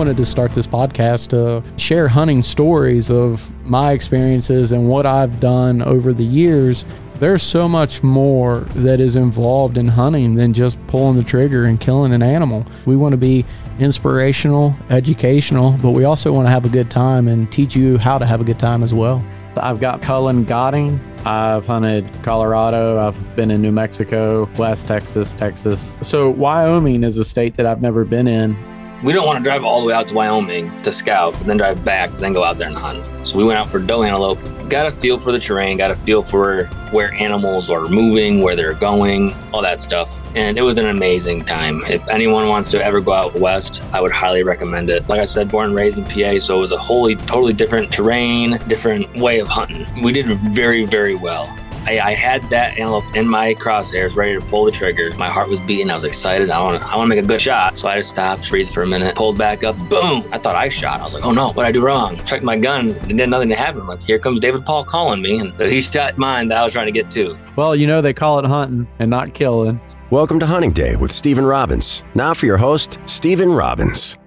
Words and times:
wanted 0.00 0.16
to 0.16 0.24
start 0.24 0.50
this 0.52 0.66
podcast 0.66 1.28
to 1.28 1.62
share 1.78 2.08
hunting 2.08 2.42
stories 2.42 3.10
of 3.10 3.50
my 3.66 3.92
experiences 3.92 4.72
and 4.72 4.88
what 4.88 5.04
I've 5.04 5.40
done 5.40 5.82
over 5.82 6.14
the 6.14 6.24
years. 6.24 6.86
There's 7.16 7.42
so 7.42 7.68
much 7.68 8.02
more 8.02 8.60
that 8.76 8.98
is 8.98 9.16
involved 9.16 9.76
in 9.76 9.86
hunting 9.86 10.36
than 10.36 10.54
just 10.54 10.78
pulling 10.86 11.18
the 11.18 11.22
trigger 11.22 11.66
and 11.66 11.78
killing 11.78 12.14
an 12.14 12.22
animal. 12.22 12.64
We 12.86 12.96
want 12.96 13.12
to 13.12 13.18
be 13.18 13.44
inspirational, 13.78 14.74
educational, 14.88 15.72
but 15.82 15.90
we 15.90 16.04
also 16.04 16.32
want 16.32 16.46
to 16.46 16.50
have 16.50 16.64
a 16.64 16.70
good 16.70 16.90
time 16.90 17.28
and 17.28 17.52
teach 17.52 17.76
you 17.76 17.98
how 17.98 18.16
to 18.16 18.24
have 18.24 18.40
a 18.40 18.44
good 18.44 18.58
time 18.58 18.82
as 18.82 18.94
well. 18.94 19.22
I've 19.58 19.80
got 19.80 20.00
Cullen 20.00 20.44
Godding. 20.46 20.98
I've 21.26 21.66
hunted 21.66 22.08
Colorado. 22.22 22.98
I've 22.98 23.36
been 23.36 23.50
in 23.50 23.60
New 23.60 23.72
Mexico, 23.72 24.48
West 24.56 24.86
Texas, 24.86 25.34
Texas. 25.34 25.92
So 26.00 26.30
Wyoming 26.30 27.04
is 27.04 27.18
a 27.18 27.24
state 27.26 27.54
that 27.56 27.66
I've 27.66 27.82
never 27.82 28.06
been 28.06 28.26
in 28.26 28.56
we 29.02 29.12
don't 29.12 29.26
want 29.26 29.38
to 29.38 29.42
drive 29.42 29.64
all 29.64 29.80
the 29.80 29.86
way 29.86 29.94
out 29.94 30.08
to 30.08 30.14
Wyoming 30.14 30.82
to 30.82 30.92
scout, 30.92 31.38
and 31.40 31.48
then 31.48 31.56
drive 31.56 31.84
back, 31.84 32.10
then 32.12 32.32
go 32.32 32.44
out 32.44 32.58
there 32.58 32.68
and 32.68 32.76
hunt. 32.76 33.26
So 33.26 33.38
we 33.38 33.44
went 33.44 33.58
out 33.58 33.70
for 33.70 33.78
doe 33.78 34.02
antelope, 34.02 34.38
got 34.68 34.86
a 34.86 34.92
feel 34.92 35.18
for 35.18 35.32
the 35.32 35.38
terrain, 35.38 35.78
got 35.78 35.90
a 35.90 35.96
feel 35.96 36.22
for 36.22 36.64
where 36.92 37.12
animals 37.14 37.70
are 37.70 37.86
moving, 37.86 38.42
where 38.42 38.54
they're 38.54 38.74
going, 38.74 39.34
all 39.52 39.62
that 39.62 39.80
stuff. 39.80 40.18
And 40.36 40.58
it 40.58 40.62
was 40.62 40.78
an 40.78 40.88
amazing 40.88 41.44
time. 41.44 41.82
If 41.86 42.06
anyone 42.08 42.48
wants 42.48 42.68
to 42.70 42.84
ever 42.84 43.00
go 43.00 43.12
out 43.12 43.34
west, 43.34 43.82
I 43.92 44.00
would 44.00 44.12
highly 44.12 44.42
recommend 44.42 44.90
it. 44.90 45.08
Like 45.08 45.20
I 45.20 45.24
said, 45.24 45.50
born 45.50 45.68
and 45.68 45.74
raised 45.74 45.98
in 45.98 46.04
PA, 46.04 46.38
so 46.38 46.56
it 46.56 46.60
was 46.60 46.72
a 46.72 46.78
wholly, 46.78 47.16
totally 47.16 47.52
different 47.52 47.92
terrain, 47.92 48.58
different 48.68 49.12
way 49.16 49.40
of 49.40 49.48
hunting. 49.48 49.86
We 50.02 50.12
did 50.12 50.26
very, 50.26 50.84
very 50.84 51.14
well. 51.14 51.46
I, 51.86 51.98
I, 52.00 52.14
had 52.14 52.42
that 52.50 52.78
antelope 52.78 53.16
in 53.16 53.26
my 53.26 53.54
crosshairs, 53.54 54.14
ready 54.14 54.38
to 54.38 54.40
pull 54.46 54.64
the 54.64 54.70
trigger. 54.70 55.14
My 55.16 55.28
heart 55.28 55.48
was 55.48 55.60
beating. 55.60 55.90
I 55.90 55.94
was 55.94 56.04
excited. 56.04 56.50
I 56.50 56.62
want 56.62 56.82
to, 56.82 56.86
I 56.86 56.96
want 56.96 57.10
to 57.10 57.16
make 57.16 57.24
a 57.24 57.26
good 57.26 57.40
shot. 57.40 57.78
So 57.78 57.88
I 57.88 57.96
just 57.96 58.10
stopped, 58.10 58.50
breathed 58.50 58.72
for 58.72 58.82
a 58.82 58.86
minute, 58.86 59.16
pulled 59.16 59.38
back 59.38 59.64
up. 59.64 59.76
Boom! 59.88 60.22
I 60.30 60.38
thought 60.38 60.56
I 60.56 60.68
shot. 60.68 61.00
I 61.00 61.04
was 61.04 61.14
like, 61.14 61.24
oh 61.24 61.30
no, 61.30 61.52
what 61.52 61.62
did 61.62 61.68
I 61.68 61.72
do 61.72 61.80
wrong? 61.80 62.16
Checked 62.26 62.44
my 62.44 62.58
gun. 62.58 62.90
And 63.08 63.18
then 63.18 63.30
nothing 63.30 63.50
happened. 63.50 63.86
like, 63.86 64.00
here 64.00 64.18
comes 64.18 64.40
David 64.40 64.64
Paul 64.66 64.84
calling 64.84 65.22
me, 65.22 65.38
and 65.38 65.58
he 65.58 65.80
shot 65.80 66.18
mine 66.18 66.48
that 66.48 66.58
I 66.58 66.64
was 66.64 66.72
trying 66.72 66.86
to 66.86 66.92
get 66.92 67.08
to. 67.10 67.38
Well, 67.56 67.74
you 67.74 67.86
know 67.86 68.02
they 68.02 68.12
call 68.12 68.38
it 68.38 68.44
hunting 68.44 68.86
and 68.98 69.08
not 69.08 69.32
killing. 69.32 69.80
Welcome 70.10 70.38
to 70.40 70.46
Hunting 70.46 70.72
Day 70.72 70.96
with 70.96 71.12
Stephen 71.12 71.46
Robbins. 71.46 72.04
Now 72.14 72.34
for 72.34 72.46
your 72.46 72.58
host, 72.58 72.98
Stephen 73.06 73.52
Robbins. 73.52 74.18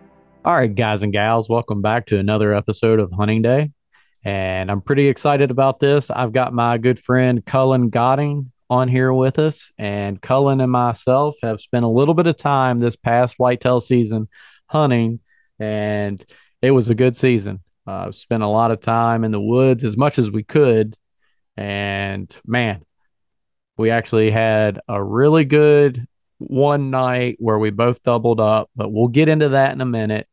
All 0.44 0.56
right, 0.56 0.74
guys 0.74 1.04
and 1.04 1.14
gals, 1.14 1.50
welcome 1.50 1.82
back 1.82 2.08
to 2.08 2.18
another 2.18 2.54
episode 2.54 3.00
of 3.00 3.12
Hunting 3.12 3.42
Day 3.42 3.72
and 4.24 4.72
I'm 4.72 4.82
pretty 4.82 5.08
excited 5.08 5.52
about 5.52 5.80
this. 5.80 6.10
I've 6.10 6.32
got 6.32 6.54
my 6.54 6.78
good 6.78 7.00
friend 7.00 7.46
Cullen 7.46 7.90
Godding 7.90 8.52
on 8.70 8.88
here 8.88 9.12
with 9.12 9.38
us, 9.38 9.72
and 9.78 10.22
Cullen 10.22 10.62
and 10.62 10.72
myself 10.72 11.36
have 11.44 11.60
spent 11.60 11.84
a 11.84 11.90
little 11.90 12.14
bit 12.14 12.28
of 12.28 12.38
time 12.38 12.78
this 12.78 12.96
past 12.96 13.36
whitetail 13.38 13.82
season 13.82 14.30
hunting, 14.68 15.20
and 15.60 16.26
it 16.62 16.72
was 16.72 16.90
a 16.90 16.96
good 16.96 17.18
season. 17.18 17.62
Uh, 17.86 18.12
spent 18.12 18.44
a 18.44 18.48
lot 18.48 18.72
of 18.72 18.80
time 18.80 19.26
in 19.26 19.32
the 19.32 19.42
woods 19.42 19.84
as 19.84 19.98
much 19.98 20.18
as 20.18 20.32
we 20.32 20.44
could, 20.44 20.96
and 21.58 22.36
man, 22.46 22.82
we 23.78 23.90
actually 23.90 24.32
had 24.32 24.80
a 24.88 25.04
really 25.04 25.44
good 25.44 26.08
one 26.38 26.90
night 26.92 27.36
where 27.40 27.60
we 27.60 27.72
both 27.72 28.02
doubled 28.04 28.40
up, 28.40 28.70
but 28.74 28.90
we'll 28.90 29.10
get 29.10 29.28
into 29.28 29.50
that 29.50 29.74
in 29.74 29.82
a 29.82 29.86
minute. 29.86 30.28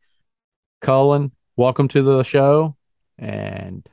Cullen, 0.80 1.32
welcome 1.56 1.88
to 1.88 2.02
the 2.02 2.22
show 2.22 2.76
and 3.20 3.86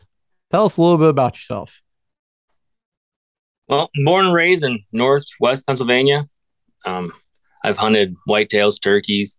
tell 0.49 0.65
us 0.65 0.77
a 0.77 0.81
little 0.81 0.97
bit 0.97 1.09
about 1.09 1.35
yourself. 1.35 1.81
Well, 3.67 3.89
born 4.05 4.25
and 4.25 4.33
raised 4.33 4.63
in 4.63 4.79
northwest 4.93 5.67
Pennsylvania. 5.67 6.27
Um, 6.85 7.11
I've 7.63 7.77
hunted 7.77 8.15
whitetails, 8.27 8.81
turkeys, 8.81 9.37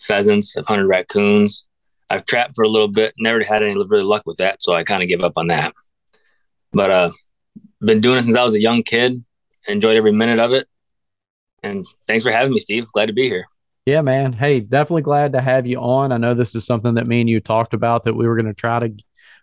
pheasants. 0.00 0.56
I've 0.56 0.66
hunted 0.66 0.86
raccoons. 0.86 1.64
I've 2.10 2.26
trapped 2.26 2.56
for 2.56 2.64
a 2.64 2.68
little 2.68 2.88
bit. 2.88 3.14
Never 3.18 3.42
had 3.44 3.62
any 3.62 3.74
really 3.74 4.02
luck 4.02 4.24
with 4.26 4.38
that, 4.38 4.62
so 4.62 4.74
I 4.74 4.82
kind 4.82 5.02
of 5.02 5.08
give 5.08 5.22
up 5.22 5.34
on 5.36 5.46
that. 5.48 5.72
But 6.72 6.90
uh, 6.90 7.10
been 7.80 8.00
doing 8.00 8.18
it 8.18 8.22
since 8.22 8.36
I 8.36 8.42
was 8.42 8.54
a 8.54 8.60
young 8.60 8.82
kid. 8.82 9.24
Enjoyed 9.68 9.96
every 9.96 10.12
minute 10.12 10.40
of 10.40 10.52
it. 10.52 10.66
And 11.62 11.86
thanks 12.06 12.24
for 12.24 12.32
having 12.32 12.52
me, 12.52 12.58
Steve. 12.58 12.86
Glad 12.92 13.06
to 13.06 13.12
be 13.12 13.28
here. 13.28 13.46
Yeah, 13.86 14.00
man. 14.00 14.32
Hey, 14.32 14.60
definitely 14.60 15.02
glad 15.02 15.32
to 15.32 15.42
have 15.42 15.66
you 15.66 15.78
on. 15.78 16.10
I 16.10 16.16
know 16.16 16.32
this 16.32 16.54
is 16.54 16.64
something 16.64 16.94
that 16.94 17.06
me 17.06 17.20
and 17.20 17.28
you 17.28 17.40
talked 17.40 17.74
about 17.74 18.04
that 18.04 18.14
we 18.14 18.26
were 18.26 18.36
going 18.36 18.46
to 18.46 18.54
try 18.54 18.80
to 18.80 18.94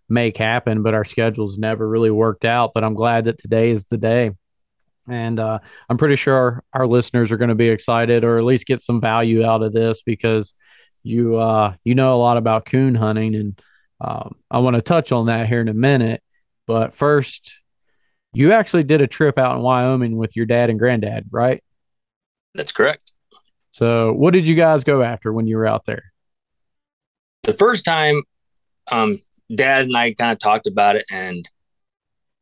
make 0.09 0.37
happen, 0.37 0.81
but 0.81 0.95
our 0.95 1.05
schedules 1.05 1.59
never 1.59 1.87
really 1.87 2.09
worked 2.09 2.43
out. 2.43 2.71
But 2.73 2.83
I'm 2.83 2.95
glad 2.95 3.25
that 3.25 3.37
today 3.37 3.69
is 3.69 3.85
the 3.85 3.97
day. 3.97 4.31
And 5.07 5.39
uh, 5.39 5.59
I'm 5.89 5.97
pretty 5.97 6.15
sure 6.15 6.63
our 6.73 6.87
listeners 6.87 7.31
are 7.31 7.37
going 7.37 7.49
to 7.49 7.55
be 7.55 7.69
excited 7.69 8.23
or 8.23 8.37
at 8.37 8.43
least 8.43 8.65
get 8.65 8.81
some 8.81 8.99
value 8.99 9.45
out 9.45 9.61
of 9.61 9.73
this 9.73 10.01
because 10.01 10.53
you 11.03 11.37
uh, 11.37 11.73
you 11.83 11.95
know 11.95 12.15
a 12.15 12.17
lot 12.17 12.37
about 12.37 12.65
coon 12.65 12.95
hunting, 12.95 13.35
and 13.35 13.61
um, 13.99 14.35
I 14.49 14.59
want 14.59 14.75
to 14.75 14.81
touch 14.81 15.11
on 15.11 15.27
that 15.27 15.47
here 15.47 15.61
in 15.61 15.67
a 15.67 15.73
minute. 15.73 16.21
But 16.67 16.95
first, 16.95 17.59
you 18.33 18.53
actually 18.53 18.83
did 18.83 19.01
a 19.01 19.07
trip 19.07 19.37
out 19.37 19.55
in 19.55 19.61
Wyoming 19.61 20.15
with 20.15 20.35
your 20.35 20.45
dad 20.45 20.69
and 20.69 20.79
granddad, 20.79 21.25
right? 21.31 21.63
That's 22.53 22.71
correct. 22.71 23.10
So, 23.71 24.11
what 24.13 24.33
did 24.33 24.45
you 24.45 24.55
guys 24.55 24.83
go 24.83 25.01
after 25.01 25.31
when 25.31 25.47
you 25.47 25.57
were 25.57 25.65
out 25.65 25.85
there? 25.85 26.11
The 27.43 27.53
first 27.53 27.85
time, 27.85 28.21
um, 28.91 29.21
Dad 29.53 29.83
and 29.83 29.97
I 29.97 30.13
kind 30.13 30.31
of 30.31 30.39
talked 30.39 30.67
about 30.67 30.95
it, 30.95 31.05
and 31.09 31.47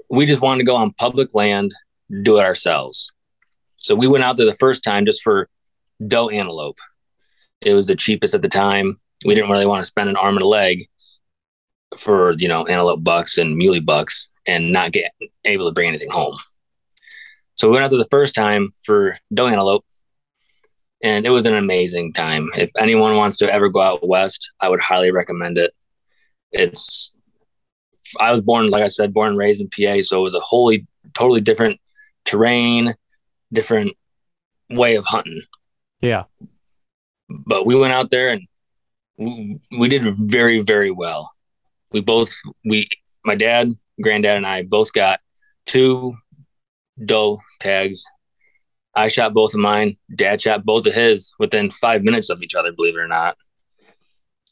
we 0.09 0.25
just 0.25 0.41
wanted 0.41 0.59
to 0.59 0.65
go 0.65 0.75
on 0.75 0.91
public 0.93 1.33
land, 1.33 1.71
do 2.23 2.37
it 2.37 2.43
ourselves. 2.43 3.11
So 3.77 3.95
we 3.95 4.07
went 4.07 4.23
out 4.23 4.37
there 4.37 4.45
the 4.45 4.53
first 4.53 4.83
time 4.83 5.05
just 5.05 5.21
for 5.21 5.47
doe 6.05 6.29
antelope. 6.29 6.79
It 7.61 7.73
was 7.73 7.87
the 7.87 7.95
cheapest 7.95 8.33
at 8.33 8.41
the 8.41 8.49
time. 8.49 8.99
We 9.25 9.35
didn't 9.35 9.51
really 9.51 9.65
want 9.65 9.81
to 9.81 9.87
spend 9.87 10.09
an 10.09 10.17
arm 10.17 10.35
and 10.35 10.43
a 10.43 10.47
leg 10.47 10.87
for 11.97 12.33
you 12.37 12.47
know 12.47 12.65
antelope 12.65 13.03
bucks 13.03 13.37
and 13.37 13.57
muley 13.57 13.79
bucks 13.79 14.29
and 14.45 14.71
not 14.71 14.91
get 14.91 15.11
able 15.45 15.67
to 15.67 15.73
bring 15.73 15.89
anything 15.89 16.09
home. 16.09 16.37
So 17.55 17.67
we 17.67 17.73
went 17.73 17.83
out 17.83 17.89
there 17.91 17.99
the 17.99 18.07
first 18.09 18.35
time 18.35 18.69
for 18.83 19.17
doe 19.33 19.47
antelope, 19.47 19.85
and 21.01 21.25
it 21.25 21.29
was 21.29 21.45
an 21.45 21.55
amazing 21.55 22.13
time. 22.13 22.49
If 22.55 22.69
anyone 22.77 23.15
wants 23.15 23.37
to 23.37 23.51
ever 23.51 23.69
go 23.69 23.81
out 23.81 24.07
west, 24.07 24.51
I 24.59 24.69
would 24.69 24.81
highly 24.81 25.11
recommend 25.11 25.57
it. 25.57 25.73
It's 26.51 27.13
I 28.19 28.31
was 28.31 28.41
born, 28.41 28.67
like 28.67 28.83
I 28.83 28.87
said, 28.87 29.13
born 29.13 29.29
and 29.29 29.37
raised 29.37 29.61
in 29.61 29.69
PA, 29.69 30.01
so 30.01 30.19
it 30.19 30.23
was 30.23 30.33
a 30.33 30.39
wholly 30.39 30.87
totally 31.13 31.41
different 31.41 31.79
terrain, 32.25 32.95
different 33.53 33.95
way 34.69 34.95
of 34.95 35.05
hunting. 35.05 35.41
Yeah. 36.01 36.23
But 37.29 37.65
we 37.65 37.75
went 37.75 37.93
out 37.93 38.09
there 38.09 38.29
and 38.29 38.47
we, 39.17 39.59
we 39.77 39.87
did 39.87 40.03
very, 40.03 40.59
very 40.59 40.91
well. 40.91 41.31
We 41.91 42.01
both 42.01 42.33
we 42.65 42.87
my 43.25 43.35
dad, 43.35 43.71
granddad, 44.01 44.37
and 44.37 44.47
I 44.47 44.63
both 44.63 44.93
got 44.93 45.19
two 45.65 46.15
doe 47.03 47.39
tags 47.59 48.05
I 48.99 49.07
shot 49.07 49.33
both 49.33 49.53
of 49.53 49.61
mine. 49.61 49.95
Dad 50.13 50.41
shot 50.41 50.65
both 50.65 50.85
of 50.85 50.93
his 50.93 51.33
within 51.39 51.71
five 51.71 52.03
minutes 52.03 52.29
of 52.29 52.43
each 52.43 52.53
other, 52.53 52.73
believe 52.73 52.97
it 52.97 52.99
or 52.99 53.07
not. 53.07 53.37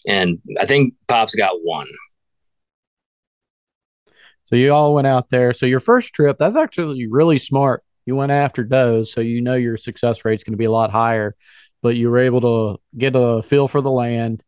And 0.07 0.39
I 0.57 0.65
think 0.65 0.93
Pops 1.09 1.35
got 1.35 1.61
one. 1.61 1.87
So 4.45 4.55
you 4.55 4.73
all 4.73 4.93
went 4.93 5.07
out 5.07 5.29
there. 5.29 5.51
So 5.51 5.65
your 5.65 5.81
first 5.81 6.13
trip, 6.13 6.37
that's 6.39 6.55
actually 6.55 7.07
really 7.07 7.37
smart. 7.37 7.83
You 8.05 8.15
went 8.15 8.31
after 8.31 8.63
does, 8.63 9.11
so 9.11 9.19
you 9.19 9.41
know 9.41 9.55
your 9.55 9.75
success 9.75 10.23
rate 10.23 10.39
is 10.39 10.45
going 10.45 10.53
to 10.53 10.57
be 10.57 10.63
a 10.63 10.71
lot 10.71 10.91
higher. 10.91 11.35
But 11.81 11.97
you 11.97 12.09
were 12.09 12.19
able 12.19 12.41
to 12.41 12.81
get 12.97 13.15
a 13.17 13.43
feel 13.43 13.67
for 13.67 13.81
the 13.81 13.91
land 13.91 14.45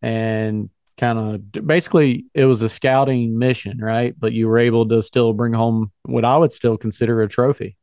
and 0.00 0.70
kind 0.96 1.18
of 1.18 1.66
basically 1.66 2.26
it 2.34 2.44
was 2.44 2.62
a 2.62 2.68
scouting 2.68 3.36
mission, 3.36 3.78
right? 3.78 4.14
But 4.16 4.32
you 4.32 4.46
were 4.46 4.58
able 4.58 4.86
to 4.90 5.02
still 5.02 5.32
bring 5.32 5.54
home 5.54 5.90
what 6.04 6.24
I 6.24 6.36
would 6.36 6.52
still 6.52 6.76
consider 6.76 7.20
a 7.20 7.28
trophy 7.28 7.76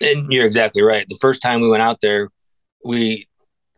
and 0.00 0.32
you're 0.32 0.46
exactly 0.46 0.82
right. 0.82 1.06
The 1.08 1.18
first 1.20 1.42
time 1.42 1.60
we 1.60 1.68
went 1.68 1.82
out 1.82 2.00
there, 2.00 2.30
we 2.84 3.28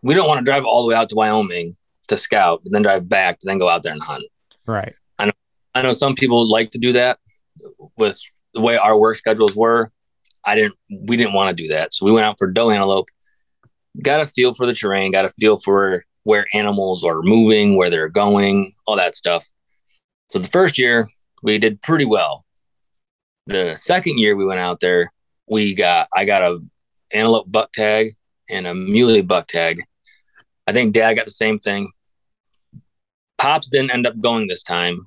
we 0.03 0.15
don't 0.15 0.29
want 0.29 0.39
to 0.39 0.45
drive 0.45 0.65
all 0.65 0.83
the 0.83 0.89
way 0.89 0.95
out 0.95 1.09
to 1.11 1.15
Wyoming 1.15 1.77
to 2.09 2.17
scout, 2.17 2.63
and 2.65 2.75
then 2.75 2.83
drive 2.83 3.09
back, 3.09 3.39
and 3.43 3.51
then 3.51 3.59
go 3.59 3.69
out 3.69 3.83
there 3.83 3.93
and 3.93 4.03
hunt. 4.03 4.25
Right. 4.67 4.95
I 5.19 5.27
know. 5.27 5.33
I 5.75 5.83
know 5.83 5.93
some 5.93 6.15
people 6.15 6.49
like 6.51 6.71
to 6.73 6.79
do 6.79 6.93
that 6.93 7.19
with 7.97 8.19
the 8.55 8.61
way 8.61 8.77
our 8.77 8.99
work 8.99 9.17
schedules 9.17 9.57
were. 9.57 9.91
I 10.45 10.55
didn't. 10.55 10.75
We 10.91 11.17
didn't 11.17 11.35
want 11.35 11.57
to 11.57 11.63
do 11.63 11.69
that, 11.69 11.95
so 11.95 12.07
we 12.07 12.13
went 12.13 12.25
out 12.25 12.37
for 12.39 12.51
doe 12.51 12.71
antelope. 12.71 13.09
Got 14.03 14.21
a 14.21 14.27
feel 14.27 14.55
for 14.55 14.67
the 14.67 14.73
terrain. 14.73 15.13
Got 15.13 15.25
a 15.25 15.31
feel 15.31 15.59
for 15.59 16.05
where 16.25 16.47
animals 16.55 17.05
are 17.05 17.23
moving, 17.23 17.77
where 17.77 17.91
they're 17.91 18.09
going, 18.09 18.73
all 18.87 18.97
that 18.97 19.15
stuff. 19.15 19.47
So 20.31 20.39
the 20.39 20.49
first 20.49 20.79
year 20.79 21.09
we 21.43 21.59
did 21.59 21.83
pretty 21.83 22.05
well. 22.05 22.45
The 23.47 23.75
second 23.75 24.19
year 24.19 24.37
we 24.37 24.45
went 24.45 24.61
out 24.61 24.81
there, 24.81 25.13
we 25.51 25.75
got 25.75 26.09
I 26.15 26.25
got 26.25 26.43
a 26.43 26.61
antelope 27.13 27.51
buck 27.51 27.73
tag 27.73 28.13
and 28.49 28.67
a 28.67 28.75
muley 28.75 29.21
buck 29.21 29.49
tag. 29.49 29.83
I 30.67 30.73
think 30.73 30.95
Dad 30.95 31.15
got 31.15 31.25
the 31.25 31.33
same 31.33 31.59
thing. 31.59 31.91
Pops 33.37 33.69
didn't 33.69 33.91
end 33.91 34.07
up 34.07 34.19
going 34.21 34.47
this 34.47 34.63
time, 34.63 35.07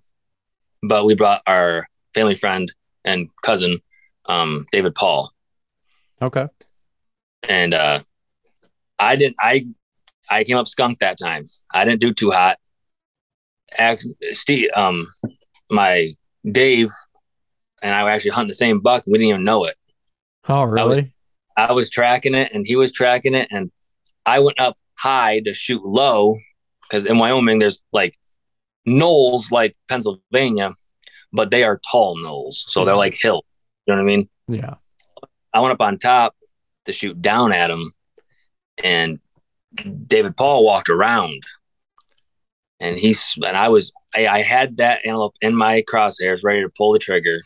but 0.83 1.05
we 1.05 1.15
brought 1.15 1.41
our 1.47 1.87
family 2.13 2.35
friend 2.35 2.71
and 3.05 3.29
cousin, 3.41 3.79
um, 4.25 4.65
David 4.71 4.95
Paul. 4.95 5.31
Okay. 6.21 6.47
And 7.47 7.73
uh, 7.73 8.03
I 8.99 9.15
didn't. 9.15 9.37
I 9.39 9.67
I 10.29 10.43
came 10.43 10.57
up 10.57 10.67
skunk 10.67 10.99
that 10.99 11.17
time. 11.17 11.43
I 11.73 11.85
didn't 11.85 12.01
do 12.01 12.13
too 12.13 12.31
hot. 12.31 12.57
Act, 13.77 14.05
Steve, 14.31 14.69
um, 14.75 15.07
my 15.69 16.13
Dave 16.49 16.91
and 17.81 17.93
I 17.93 18.03
were 18.03 18.09
actually 18.09 18.31
hunting 18.31 18.49
the 18.49 18.55
same 18.55 18.79
buck. 18.79 19.03
We 19.05 19.13
didn't 19.13 19.29
even 19.29 19.43
know 19.43 19.65
it. 19.65 19.75
Oh, 20.47 20.63
really? 20.63 20.81
I 20.81 20.85
was, 20.85 20.99
I 21.69 21.71
was 21.73 21.89
tracking 21.89 22.35
it 22.35 22.51
and 22.53 22.65
he 22.65 22.75
was 22.75 22.91
tracking 22.91 23.33
it. 23.33 23.47
And 23.51 23.71
I 24.25 24.39
went 24.39 24.59
up 24.59 24.77
high 24.95 25.41
to 25.41 25.53
shoot 25.53 25.85
low 25.85 26.37
because 26.83 27.05
in 27.05 27.17
Wyoming, 27.17 27.59
there's 27.59 27.83
like 27.91 28.17
knolls 28.85 29.51
like 29.51 29.75
Pennsylvania, 29.87 30.71
but 31.31 31.51
they 31.51 31.63
are 31.63 31.79
tall 31.89 32.17
knolls. 32.21 32.65
So 32.69 32.85
they're 32.85 32.95
like 32.95 33.15
hill. 33.15 33.43
You 33.85 33.93
know 33.93 34.01
what 34.01 34.03
I 34.03 34.07
mean? 34.07 34.29
Yeah. 34.47 34.75
I 35.53 35.61
went 35.61 35.73
up 35.73 35.81
on 35.81 35.99
top 35.99 36.35
to 36.85 36.93
shoot 36.93 37.21
down 37.21 37.53
at 37.53 37.69
him. 37.69 37.93
And 38.83 39.19
David 40.07 40.35
Paul 40.35 40.65
walked 40.65 40.89
around 40.89 41.43
and 42.83 42.97
he's 42.97 43.35
and 43.37 43.57
I 43.57 43.69
was 43.69 43.91
I, 44.13 44.27
I, 44.27 44.41
had 44.41 44.77
that 44.77 45.05
antelope 45.05 45.35
in 45.41 45.55
my 45.55 45.81
crosshairs 45.83 46.43
ready 46.43 46.61
to 46.61 46.69
pull 46.69 46.91
the 46.91 46.99
trigger. 46.99 47.39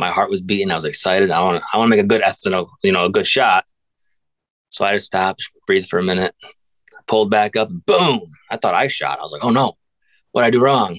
My 0.00 0.10
heart 0.10 0.30
was 0.30 0.40
beating. 0.40 0.70
I 0.70 0.74
was 0.74 0.86
excited. 0.86 1.30
I 1.30 1.42
want 1.42 1.62
I 1.72 1.76
want 1.76 1.90
to 1.90 1.96
make 1.96 2.04
a 2.04 2.08
good 2.08 2.22
ethanol, 2.22 2.68
you 2.82 2.90
know, 2.90 3.04
a 3.04 3.10
good 3.10 3.26
shot. 3.26 3.66
So 4.70 4.84
I 4.84 4.92
just 4.92 5.06
stopped, 5.06 5.46
breathed 5.66 5.90
for 5.90 5.98
a 5.98 6.02
minute, 6.02 6.34
pulled 7.06 7.30
back 7.30 7.54
up, 7.54 7.68
boom. 7.86 8.22
I 8.50 8.56
thought 8.56 8.74
I 8.74 8.88
shot. 8.88 9.18
I 9.18 9.22
was 9.22 9.32
like, 9.32 9.44
oh 9.44 9.50
no, 9.50 9.74
what 10.32 10.44
I 10.44 10.50
do 10.50 10.60
wrong? 10.60 10.98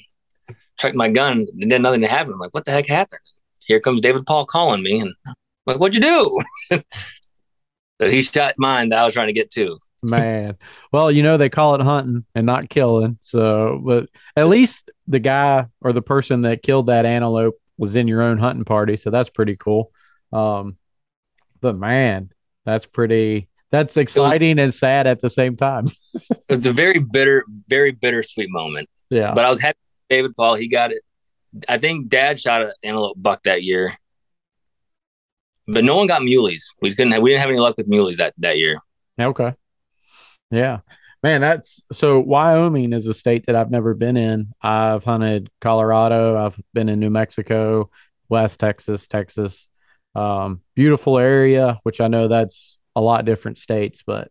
Checked 0.77 0.95
my 0.95 1.09
gun, 1.09 1.47
and 1.59 1.71
then 1.71 1.81
nothing 1.81 2.03
happened. 2.03 2.35
I'm 2.35 2.39
like, 2.39 2.53
what 2.53 2.65
the 2.65 2.71
heck 2.71 2.85
happened? 2.85 3.21
Here 3.59 3.79
comes 3.79 4.01
David 4.01 4.25
Paul 4.27 4.45
calling 4.45 4.83
me, 4.83 4.99
and 4.99 5.13
I'm 5.25 5.35
like, 5.65 5.79
what'd 5.79 5.95
you 5.95 6.01
do? 6.01 6.79
so 8.01 8.09
he 8.09 8.21
shot 8.21 8.55
mine 8.59 8.89
that 8.89 8.99
I 8.99 9.05
was 9.05 9.13
trying 9.13 9.27
to 9.27 9.33
get 9.33 9.49
to. 9.51 9.79
Man, 10.03 10.57
well, 10.91 11.11
you 11.11 11.23
know 11.23 11.37
they 11.37 11.49
call 11.49 11.75
it 11.75 11.81
hunting 11.81 12.25
and 12.33 12.45
not 12.45 12.69
killing. 12.69 13.19
So, 13.21 13.79
but 13.83 14.09
at 14.35 14.47
least 14.47 14.91
the 15.07 15.19
guy 15.19 15.67
or 15.79 15.93
the 15.93 16.01
person 16.01 16.41
that 16.41 16.63
killed 16.63 16.87
that 16.87 17.05
antelope 17.05 17.60
was 17.81 17.95
in 17.95 18.07
your 18.07 18.21
own 18.21 18.37
hunting 18.37 18.63
party, 18.63 18.95
so 18.95 19.09
that's 19.09 19.31
pretty 19.31 19.57
cool. 19.57 19.91
Um, 20.31 20.77
but 21.61 21.75
man, 21.75 22.31
that's 22.63 22.85
pretty. 22.85 23.49
That's 23.71 23.97
exciting 23.97 24.57
was, 24.57 24.63
and 24.63 24.73
sad 24.73 25.07
at 25.07 25.19
the 25.19 25.29
same 25.29 25.57
time. 25.57 25.87
it 26.13 26.43
was 26.47 26.65
a 26.65 26.73
very 26.73 26.99
bitter, 26.99 27.43
very 27.67 27.91
bittersweet 27.91 28.49
moment. 28.51 28.87
Yeah, 29.09 29.33
but 29.33 29.45
I 29.45 29.49
was 29.49 29.59
happy. 29.59 29.79
David 30.11 30.35
Paul, 30.35 30.55
he 30.55 30.67
got 30.67 30.91
it. 30.91 31.01
I 31.67 31.79
think 31.79 32.07
Dad 32.07 32.39
shot 32.39 32.61
an 32.61 32.71
antelope 32.83 33.15
buck 33.17 33.43
that 33.43 33.63
year, 33.63 33.97
but 35.67 35.83
no 35.83 35.95
one 35.95 36.05
got 36.05 36.21
muleys. 36.21 36.65
We 36.83 36.91
couldn't. 36.91 37.13
Have, 37.13 37.23
we 37.23 37.31
didn't 37.31 37.41
have 37.41 37.49
any 37.49 37.59
luck 37.59 37.77
with 37.77 37.89
muleys 37.89 38.17
that 38.17 38.35
that 38.37 38.59
year. 38.59 38.79
Okay. 39.19 39.55
Yeah. 40.51 40.79
Man, 41.23 41.41
that's 41.41 41.83
so 41.91 42.19
Wyoming 42.19 42.93
is 42.93 43.05
a 43.05 43.13
state 43.13 43.45
that 43.45 43.55
I've 43.55 43.69
never 43.69 43.93
been 43.93 44.17
in. 44.17 44.53
I've 44.61 45.03
hunted 45.03 45.51
Colorado, 45.59 46.35
I've 46.35 46.59
been 46.73 46.89
in 46.89 46.99
New 46.99 47.11
Mexico, 47.11 47.91
West 48.27 48.59
Texas, 48.59 49.07
Texas. 49.07 49.67
Um, 50.15 50.61
beautiful 50.75 51.19
area, 51.19 51.79
which 51.83 52.01
I 52.01 52.07
know 52.07 52.27
that's 52.27 52.79
a 52.95 53.01
lot 53.01 53.23
different 53.23 53.59
states, 53.59 54.03
but 54.05 54.29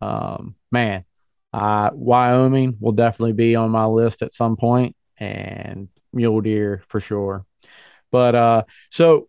um, 0.00 0.54
man, 0.70 1.04
uh, 1.52 1.90
Wyoming 1.92 2.76
will 2.80 2.92
definitely 2.92 3.34
be 3.34 3.56
on 3.56 3.70
my 3.70 3.86
list 3.86 4.22
at 4.22 4.32
some 4.32 4.56
point, 4.56 4.96
and 5.18 5.88
mule 6.12 6.40
deer 6.40 6.82
for 6.88 7.00
sure. 7.00 7.44
But 8.12 8.34
uh, 8.34 8.62
so 8.90 9.28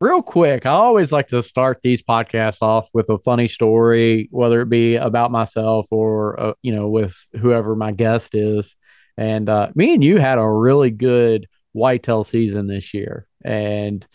real 0.00 0.22
quick, 0.22 0.66
I 0.66 0.70
always 0.70 1.12
like 1.12 1.28
to 1.28 1.42
start 1.42 1.80
these 1.82 2.02
podcasts 2.02 2.62
off 2.62 2.88
with 2.92 3.08
a 3.10 3.18
funny 3.18 3.48
story, 3.48 4.28
whether 4.30 4.60
it 4.60 4.68
be 4.68 4.96
about 4.96 5.30
myself 5.30 5.86
or 5.90 6.40
uh, 6.40 6.52
you 6.62 6.74
know 6.74 6.88
with 6.88 7.16
whoever 7.38 7.74
my 7.74 7.92
guest 7.92 8.34
is. 8.34 8.76
And 9.16 9.48
uh, 9.48 9.70
me 9.74 9.94
and 9.94 10.04
you 10.04 10.18
had 10.18 10.38
a 10.38 10.48
really 10.48 10.90
good 10.90 11.48
whitetail 11.72 12.24
season 12.24 12.66
this 12.68 12.94
year, 12.94 13.26
and 13.44 14.06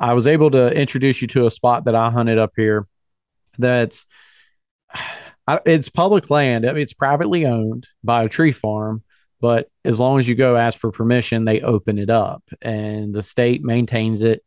I 0.00 0.14
was 0.14 0.26
able 0.26 0.50
to 0.52 0.72
introduce 0.72 1.20
you 1.20 1.28
to 1.28 1.46
a 1.46 1.50
spot 1.50 1.84
that 1.84 1.94
I 1.94 2.10
hunted 2.10 2.38
up 2.38 2.52
here. 2.56 2.86
That's 3.58 4.06
it's 5.66 5.88
public 5.88 6.30
land. 6.30 6.64
It's 6.64 6.94
privately 6.94 7.46
owned 7.46 7.86
by 8.02 8.24
a 8.24 8.28
tree 8.28 8.52
farm, 8.52 9.02
but 9.40 9.68
as 9.84 10.00
long 10.00 10.18
as 10.18 10.26
you 10.26 10.34
go 10.34 10.56
ask 10.56 10.78
for 10.78 10.90
permission, 10.90 11.44
they 11.44 11.60
open 11.60 11.98
it 11.98 12.10
up, 12.10 12.42
and 12.62 13.14
the 13.14 13.22
state 13.22 13.62
maintains 13.62 14.22
it 14.22 14.42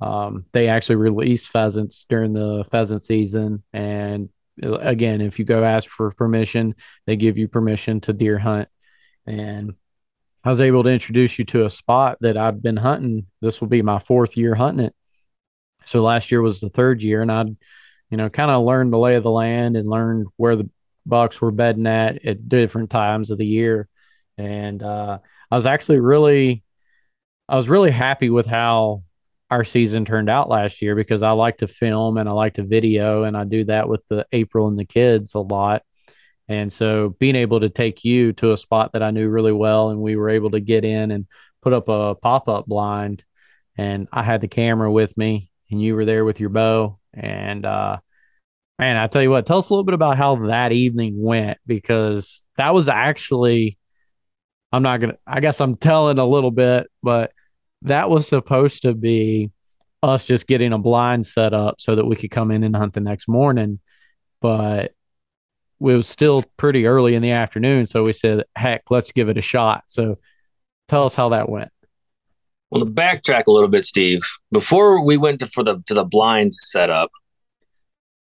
um, 0.00 0.46
they 0.52 0.68
actually 0.68 0.96
release 0.96 1.46
pheasants 1.46 2.06
during 2.08 2.32
the 2.32 2.64
pheasant 2.70 3.02
season. 3.02 3.62
And 3.72 4.30
uh, 4.62 4.78
again, 4.78 5.20
if 5.20 5.38
you 5.38 5.44
go 5.44 5.62
ask 5.62 5.88
for 5.88 6.10
permission, 6.12 6.74
they 7.06 7.16
give 7.16 7.38
you 7.38 7.48
permission 7.48 8.00
to 8.02 8.12
deer 8.12 8.38
hunt. 8.38 8.68
And 9.26 9.74
I 10.42 10.48
was 10.48 10.60
able 10.60 10.82
to 10.84 10.90
introduce 10.90 11.38
you 11.38 11.44
to 11.46 11.66
a 11.66 11.70
spot 11.70 12.16
that 12.20 12.36
I've 12.38 12.62
been 12.62 12.78
hunting. 12.78 13.26
This 13.42 13.60
will 13.60 13.68
be 13.68 13.82
my 13.82 13.98
fourth 13.98 14.36
year 14.36 14.54
hunting 14.54 14.86
it. 14.86 14.94
So 15.84 16.02
last 16.02 16.30
year 16.30 16.40
was 16.40 16.60
the 16.60 16.70
third 16.70 17.02
year, 17.02 17.22
and 17.22 17.32
I'd, 17.32 17.56
you 18.10 18.16
know, 18.16 18.30
kind 18.30 18.50
of 18.50 18.64
learned 18.64 18.92
the 18.92 18.98
lay 18.98 19.16
of 19.16 19.22
the 19.22 19.30
land 19.30 19.76
and 19.76 19.88
learned 19.88 20.28
where 20.36 20.56
the 20.56 20.70
bucks 21.06 21.40
were 21.40 21.50
bedding 21.50 21.86
at 21.86 22.24
at 22.24 22.48
different 22.48 22.90
times 22.90 23.30
of 23.30 23.38
the 23.38 23.46
year. 23.46 23.88
And 24.36 24.82
uh, 24.82 25.18
I 25.50 25.56
was 25.56 25.66
actually 25.66 26.00
really, 26.00 26.62
I 27.48 27.56
was 27.56 27.68
really 27.68 27.90
happy 27.90 28.30
with 28.30 28.46
how 28.46 29.02
our 29.50 29.64
season 29.64 30.04
turned 30.04 30.30
out 30.30 30.48
last 30.48 30.80
year 30.80 30.94
because 30.94 31.22
I 31.22 31.32
like 31.32 31.58
to 31.58 31.68
film 31.68 32.16
and 32.16 32.28
I 32.28 32.32
like 32.32 32.54
to 32.54 32.62
video 32.62 33.24
and 33.24 33.36
I 33.36 33.44
do 33.44 33.64
that 33.64 33.88
with 33.88 34.06
the 34.08 34.26
April 34.32 34.68
and 34.68 34.78
the 34.78 34.84
kids 34.84 35.34
a 35.34 35.40
lot. 35.40 35.82
And 36.48 36.72
so 36.72 37.16
being 37.18 37.36
able 37.36 37.60
to 37.60 37.68
take 37.68 38.04
you 38.04 38.32
to 38.34 38.52
a 38.52 38.56
spot 38.56 38.92
that 38.92 39.02
I 39.02 39.10
knew 39.10 39.28
really 39.28 39.52
well 39.52 39.90
and 39.90 40.00
we 40.00 40.16
were 40.16 40.30
able 40.30 40.50
to 40.52 40.60
get 40.60 40.84
in 40.84 41.10
and 41.10 41.26
put 41.62 41.72
up 41.72 41.88
a 41.88 42.14
pop-up 42.14 42.66
blind 42.66 43.24
and 43.76 44.08
I 44.12 44.22
had 44.22 44.40
the 44.40 44.48
camera 44.48 44.90
with 44.90 45.16
me 45.16 45.50
and 45.70 45.82
you 45.82 45.94
were 45.94 46.04
there 46.04 46.24
with 46.24 46.40
your 46.40 46.50
bow 46.50 46.98
and 47.12 47.64
uh 47.66 47.98
man, 48.78 48.96
I 48.96 49.08
tell 49.08 49.22
you 49.22 49.30
what, 49.30 49.46
tell 49.46 49.58
us 49.58 49.68
a 49.68 49.74
little 49.74 49.84
bit 49.84 49.94
about 49.94 50.16
how 50.16 50.46
that 50.46 50.72
evening 50.72 51.22
went 51.22 51.58
because 51.66 52.42
that 52.56 52.72
was 52.72 52.88
actually 52.88 53.78
I'm 54.72 54.82
not 54.82 55.00
going 55.00 55.12
to 55.12 55.18
I 55.26 55.40
guess 55.40 55.60
I'm 55.60 55.76
telling 55.76 56.18
a 56.18 56.26
little 56.26 56.52
bit, 56.52 56.88
but 57.02 57.32
that 57.82 58.10
was 58.10 58.28
supposed 58.28 58.82
to 58.82 58.94
be 58.94 59.50
us 60.02 60.24
just 60.24 60.46
getting 60.46 60.72
a 60.72 60.78
blind 60.78 61.26
set 61.26 61.52
up 61.52 61.80
so 61.80 61.94
that 61.94 62.06
we 62.06 62.16
could 62.16 62.30
come 62.30 62.50
in 62.50 62.64
and 62.64 62.74
hunt 62.74 62.94
the 62.94 63.00
next 63.00 63.28
morning. 63.28 63.80
But 64.40 64.84
it 64.84 64.94
was 65.78 66.08
still 66.08 66.44
pretty 66.56 66.86
early 66.86 67.14
in 67.14 67.22
the 67.22 67.32
afternoon. 67.32 67.86
So 67.86 68.02
we 68.02 68.12
said, 68.12 68.44
heck, 68.56 68.90
let's 68.90 69.12
give 69.12 69.28
it 69.28 69.38
a 69.38 69.42
shot. 69.42 69.84
So 69.88 70.18
tell 70.88 71.04
us 71.04 71.14
how 71.14 71.30
that 71.30 71.48
went. 71.48 71.70
Well, 72.70 72.84
to 72.84 72.90
backtrack 72.90 73.44
a 73.46 73.50
little 73.50 73.68
bit, 73.68 73.84
Steve, 73.84 74.20
before 74.52 75.04
we 75.04 75.16
went 75.16 75.40
to, 75.40 75.46
for 75.46 75.64
the 75.64 75.82
to 75.86 75.94
the 75.94 76.04
blind 76.04 76.54
setup, 76.54 77.10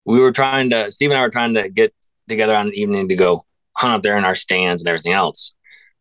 we 0.04 0.18
were 0.18 0.32
trying 0.32 0.70
to 0.70 0.90
Steve 0.90 1.10
and 1.10 1.18
I 1.18 1.22
were 1.22 1.30
trying 1.30 1.54
to 1.54 1.70
get 1.70 1.94
together 2.28 2.54
on 2.54 2.68
an 2.68 2.74
evening 2.74 3.08
to 3.08 3.16
go 3.16 3.46
hunt 3.76 3.94
up 3.94 4.02
there 4.02 4.18
in 4.18 4.24
our 4.24 4.34
stands 4.34 4.82
and 4.82 4.88
everything 4.88 5.12
else. 5.12 5.54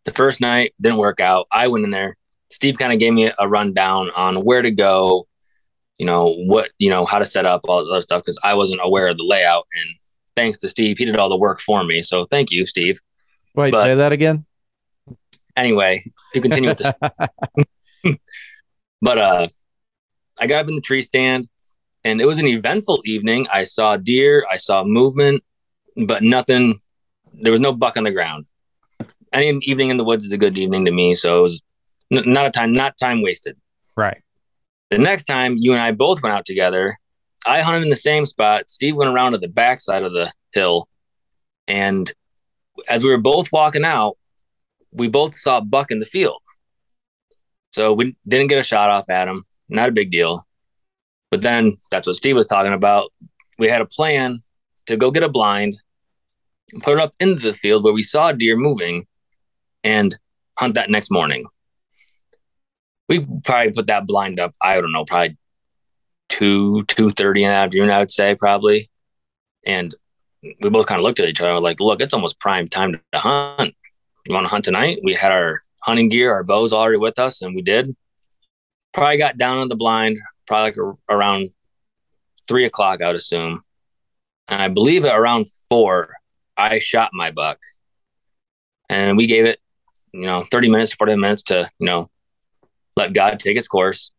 The 0.04 0.12
first 0.12 0.42
night 0.42 0.74
didn't 0.82 0.98
work 0.98 1.22
out. 1.22 1.48
I 1.51 1.68
went 1.68 1.86
in 1.86 1.92
there, 1.92 2.18
Steve 2.53 2.77
kind 2.77 2.93
of 2.93 3.00
gave 3.00 3.13
me 3.13 3.31
a 3.39 3.50
rundown 3.50 4.12
on 4.15 4.43
where 4.43 4.62
to 4.62 4.69
go, 4.69 5.27
you 5.98 6.05
know, 6.05 6.36
what, 6.45 6.69
you 6.77 6.89
know, 6.89 7.03
how 7.03 7.17
to 7.17 7.25
set 7.25 7.48
up 7.48 7.62
all 7.67 7.83
that 7.91 8.01
stuff 8.03 8.22
because 8.22 8.39
I 8.43 8.53
wasn't 8.53 8.79
aware 8.83 9.07
of 9.07 9.17
the 9.17 9.24
layout. 9.24 9.65
And 9.75 9.95
thanks 10.36 10.60
to 10.60 10.69
Steve, 10.69 11.00
he 11.00 11.05
did 11.05 11.17
all 11.17 11.29
the 11.29 11.38
work 11.38 11.60
for 11.60 11.83
me. 11.83 12.03
So 12.03 12.25
thank 12.25 12.51
you, 12.51 12.67
Steve. 12.67 13.00
Wait, 13.55 13.72
but, 13.72 13.83
say 13.83 13.95
that 13.95 14.12
again. 14.12 14.45
Anyway, 15.55 16.03
to 16.33 16.41
continue 16.41 16.69
with 16.69 16.77
this. 16.77 16.93
but 19.01 19.17
uh 19.17 19.48
I 20.39 20.48
got 20.48 20.62
up 20.62 20.67
in 20.67 20.75
the 20.75 20.81
tree 20.81 21.01
stand 21.01 21.48
and 22.03 22.22
it 22.22 22.25
was 22.25 22.39
an 22.39 22.48
eventful 22.48 23.01
evening. 23.05 23.48
I 23.51 23.63
saw 23.63 23.98
deer, 23.98 24.45
I 24.51 24.57
saw 24.57 24.83
movement, 24.83 25.43
but 25.95 26.22
nothing 26.22 26.81
there 27.33 27.51
was 27.51 27.62
no 27.62 27.74
buck 27.74 27.98
on 27.98 28.03
the 28.03 28.12
ground. 28.12 28.45
Any 29.31 29.57
evening 29.63 29.89
in 29.89 29.98
the 29.98 30.03
woods 30.03 30.24
is 30.24 30.31
a 30.31 30.38
good 30.38 30.55
evening 30.57 30.86
to 30.86 30.91
me. 30.91 31.15
So 31.15 31.39
it 31.39 31.41
was 31.41 31.63
N- 32.13 32.32
not 32.32 32.46
a 32.46 32.51
time, 32.51 32.74
not 32.74 32.98
time 32.98 33.22
wasted. 33.22 33.58
Right. 33.98 34.22
The 34.91 34.98
next 35.00 35.24
time 35.24 35.55
you 35.58 35.74
and 35.74 35.82
I 35.82 35.91
both 35.91 36.22
went 36.22 36.36
out 36.36 36.46
together, 36.46 36.98
I 37.46 37.62
hunted 37.62 37.84
in 37.84 37.89
the 37.89 37.96
same 37.96 38.25
spot. 38.25 38.70
Steve 38.70 38.96
went 38.96 39.12
around 39.12 39.32
to 39.32 39.38
the 39.38 39.48
backside 39.50 40.03
of 40.03 40.13
the 40.13 40.32
hill. 40.53 40.88
And 41.67 42.12
as 42.88 43.03
we 43.03 43.10
were 43.10 43.17
both 43.17 43.51
walking 43.51 43.84
out, 43.84 44.17
we 44.91 45.08
both 45.08 45.36
saw 45.36 45.58
a 45.58 45.62
buck 45.62 45.91
in 45.91 46.00
the 46.00 46.05
field. 46.05 46.41
So 47.72 47.93
we 47.93 48.15
didn't 48.27 48.48
get 48.48 48.60
a 48.60 48.63
shot 48.63 48.89
off 48.89 49.10
at 49.10 49.27
him. 49.27 49.46
Not 49.67 49.89
a 49.89 49.93
big 49.93 50.12
deal. 50.12 50.46
But 51.32 51.41
then 51.41 51.75
that's 51.89 52.05
what 52.05 52.15
Steve 52.15 52.36
was 52.36 52.46
talking 52.46 52.74
about. 52.74 53.12
We 53.58 53.67
had 53.67 53.82
a 53.82 53.88
plan 53.88 54.43
to 54.86 54.98
go 54.98 55.10
get 55.10 55.24
a 55.24 55.29
blind, 55.29 55.82
put 56.82 56.93
it 56.93 57.00
up 57.00 57.13
into 57.20 57.41
the 57.41 57.53
field 57.53 57.84
where 57.84 57.93
we 57.93 58.03
saw 58.03 58.29
a 58.29 58.34
deer 58.34 58.55
moving, 58.55 59.08
and 59.84 60.15
hunt 60.60 60.75
that 60.75 60.91
next 60.91 61.10
morning 61.10 61.46
we 63.20 63.27
probably 63.43 63.72
put 63.72 63.88
that 63.88 64.08
blind 64.08 64.39
up. 64.39 64.55
I 64.62 64.79
don't 64.82 64.91
know, 64.91 65.05
probably 65.05 65.38
two 66.29 66.84
two 66.86 67.10
thirty 67.10 67.43
in 67.43 67.50
the 67.50 67.55
afternoon. 67.55 67.91
I 67.91 68.00
would 68.00 68.12
say 68.12 68.36
probably, 68.36 68.89
and 69.65 69.93
we 70.62 70.70
both 70.70 70.88
kind 70.88 71.00
of 71.00 71.03
looked 71.03 71.20
at 71.20 71.29
each 71.29 71.41
other 71.41 71.60
like, 71.60 71.79
look, 71.79 72.01
it's 72.01 72.13
almost 72.13 72.39
prime 72.39 72.67
time 72.67 73.00
to 73.13 73.20
hunt. 73.20 73.75
You 74.25 74.34
want 74.34 74.46
to 74.46 74.50
hunt 74.50 74.65
tonight? 74.65 75.00
We 75.03 75.13
had 75.13 75.32
our 75.32 75.62
hunting 75.82 76.10
gear, 76.10 76.34
our 76.34 76.43
bows 76.43 76.74
already 76.74 76.98
with 76.98 77.20
us, 77.20 77.41
and 77.41 77.55
we 77.55 77.62
did. 77.62 77.96
Probably 78.93 79.17
got 79.17 79.38
down 79.38 79.58
on 79.58 79.67
the 79.67 79.75
blind, 79.75 80.20
probably 80.48 80.72
like 80.72 80.98
around 81.10 81.50
three 82.48 82.65
o'clock, 82.65 83.01
I 83.01 83.08
would 83.08 83.15
assume. 83.15 83.63
And 84.48 84.62
I 84.62 84.67
believe 84.70 85.05
around 85.05 85.48
four, 85.70 86.10
I 86.58 86.79
shot 86.79 87.12
my 87.13 87.32
buck. 87.32 87.60
And 88.89 89.17
we 89.17 89.27
gave 89.27 89.46
it, 89.46 89.60
you 90.13 90.22
know, 90.25 90.46
30 90.51 90.70
minutes, 90.70 90.93
40 90.93 91.15
minutes 91.15 91.43
to, 91.43 91.70
you 91.79 91.86
know, 91.86 92.10
let 92.96 93.14
God 93.14 93.40
take 93.40 93.58
its 93.58 93.68
course. 93.68 94.12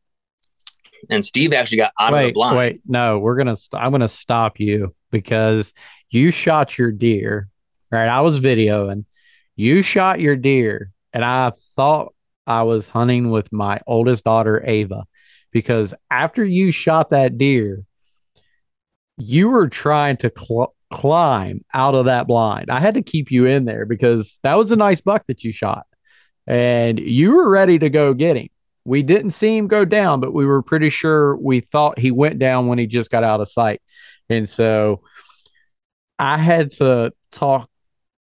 And 1.10 1.24
Steve 1.24 1.52
actually 1.52 1.78
got 1.78 1.92
out 1.98 2.12
wait, 2.12 2.22
of 2.22 2.28
the 2.28 2.32
blind. 2.32 2.56
Wait, 2.56 2.80
no, 2.86 3.18
we're 3.18 3.36
gonna. 3.36 3.56
St- 3.56 3.82
I'm 3.82 3.90
gonna 3.90 4.08
stop 4.08 4.58
you 4.58 4.94
because 5.10 5.72
you 6.10 6.30
shot 6.30 6.78
your 6.78 6.92
deer. 6.92 7.48
Right, 7.90 8.08
I 8.08 8.22
was 8.22 8.40
videoing. 8.40 9.04
You 9.56 9.82
shot 9.82 10.20
your 10.20 10.36
deer, 10.36 10.90
and 11.12 11.24
I 11.24 11.52
thought 11.76 12.14
I 12.46 12.62
was 12.62 12.86
hunting 12.86 13.30
with 13.30 13.52
my 13.52 13.80
oldest 13.86 14.24
daughter 14.24 14.62
Ava, 14.66 15.04
because 15.52 15.94
after 16.10 16.44
you 16.44 16.70
shot 16.70 17.10
that 17.10 17.38
deer, 17.38 17.84
you 19.16 19.48
were 19.48 19.68
trying 19.68 20.16
to 20.18 20.32
cl- 20.36 20.74
climb 20.90 21.64
out 21.72 21.94
of 21.94 22.06
that 22.06 22.26
blind. 22.26 22.70
I 22.70 22.80
had 22.80 22.94
to 22.94 23.02
keep 23.02 23.30
you 23.30 23.46
in 23.46 23.64
there 23.64 23.86
because 23.86 24.40
that 24.42 24.54
was 24.54 24.70
a 24.70 24.76
nice 24.76 25.00
buck 25.00 25.24
that 25.28 25.44
you 25.44 25.52
shot, 25.52 25.86
and 26.46 26.98
you 26.98 27.36
were 27.36 27.48
ready 27.48 27.78
to 27.78 27.90
go 27.90 28.14
get 28.14 28.36
him. 28.36 28.48
We 28.84 29.02
didn't 29.02 29.30
see 29.30 29.56
him 29.56 29.66
go 29.66 29.84
down, 29.84 30.20
but 30.20 30.34
we 30.34 30.44
were 30.44 30.62
pretty 30.62 30.90
sure 30.90 31.36
we 31.36 31.60
thought 31.60 31.98
he 31.98 32.10
went 32.10 32.38
down 32.38 32.66
when 32.66 32.78
he 32.78 32.86
just 32.86 33.10
got 33.10 33.24
out 33.24 33.40
of 33.40 33.48
sight. 33.48 33.80
And 34.28 34.48
so 34.48 35.02
I 36.18 36.38
had 36.38 36.72
to 36.72 37.12
talk 37.32 37.68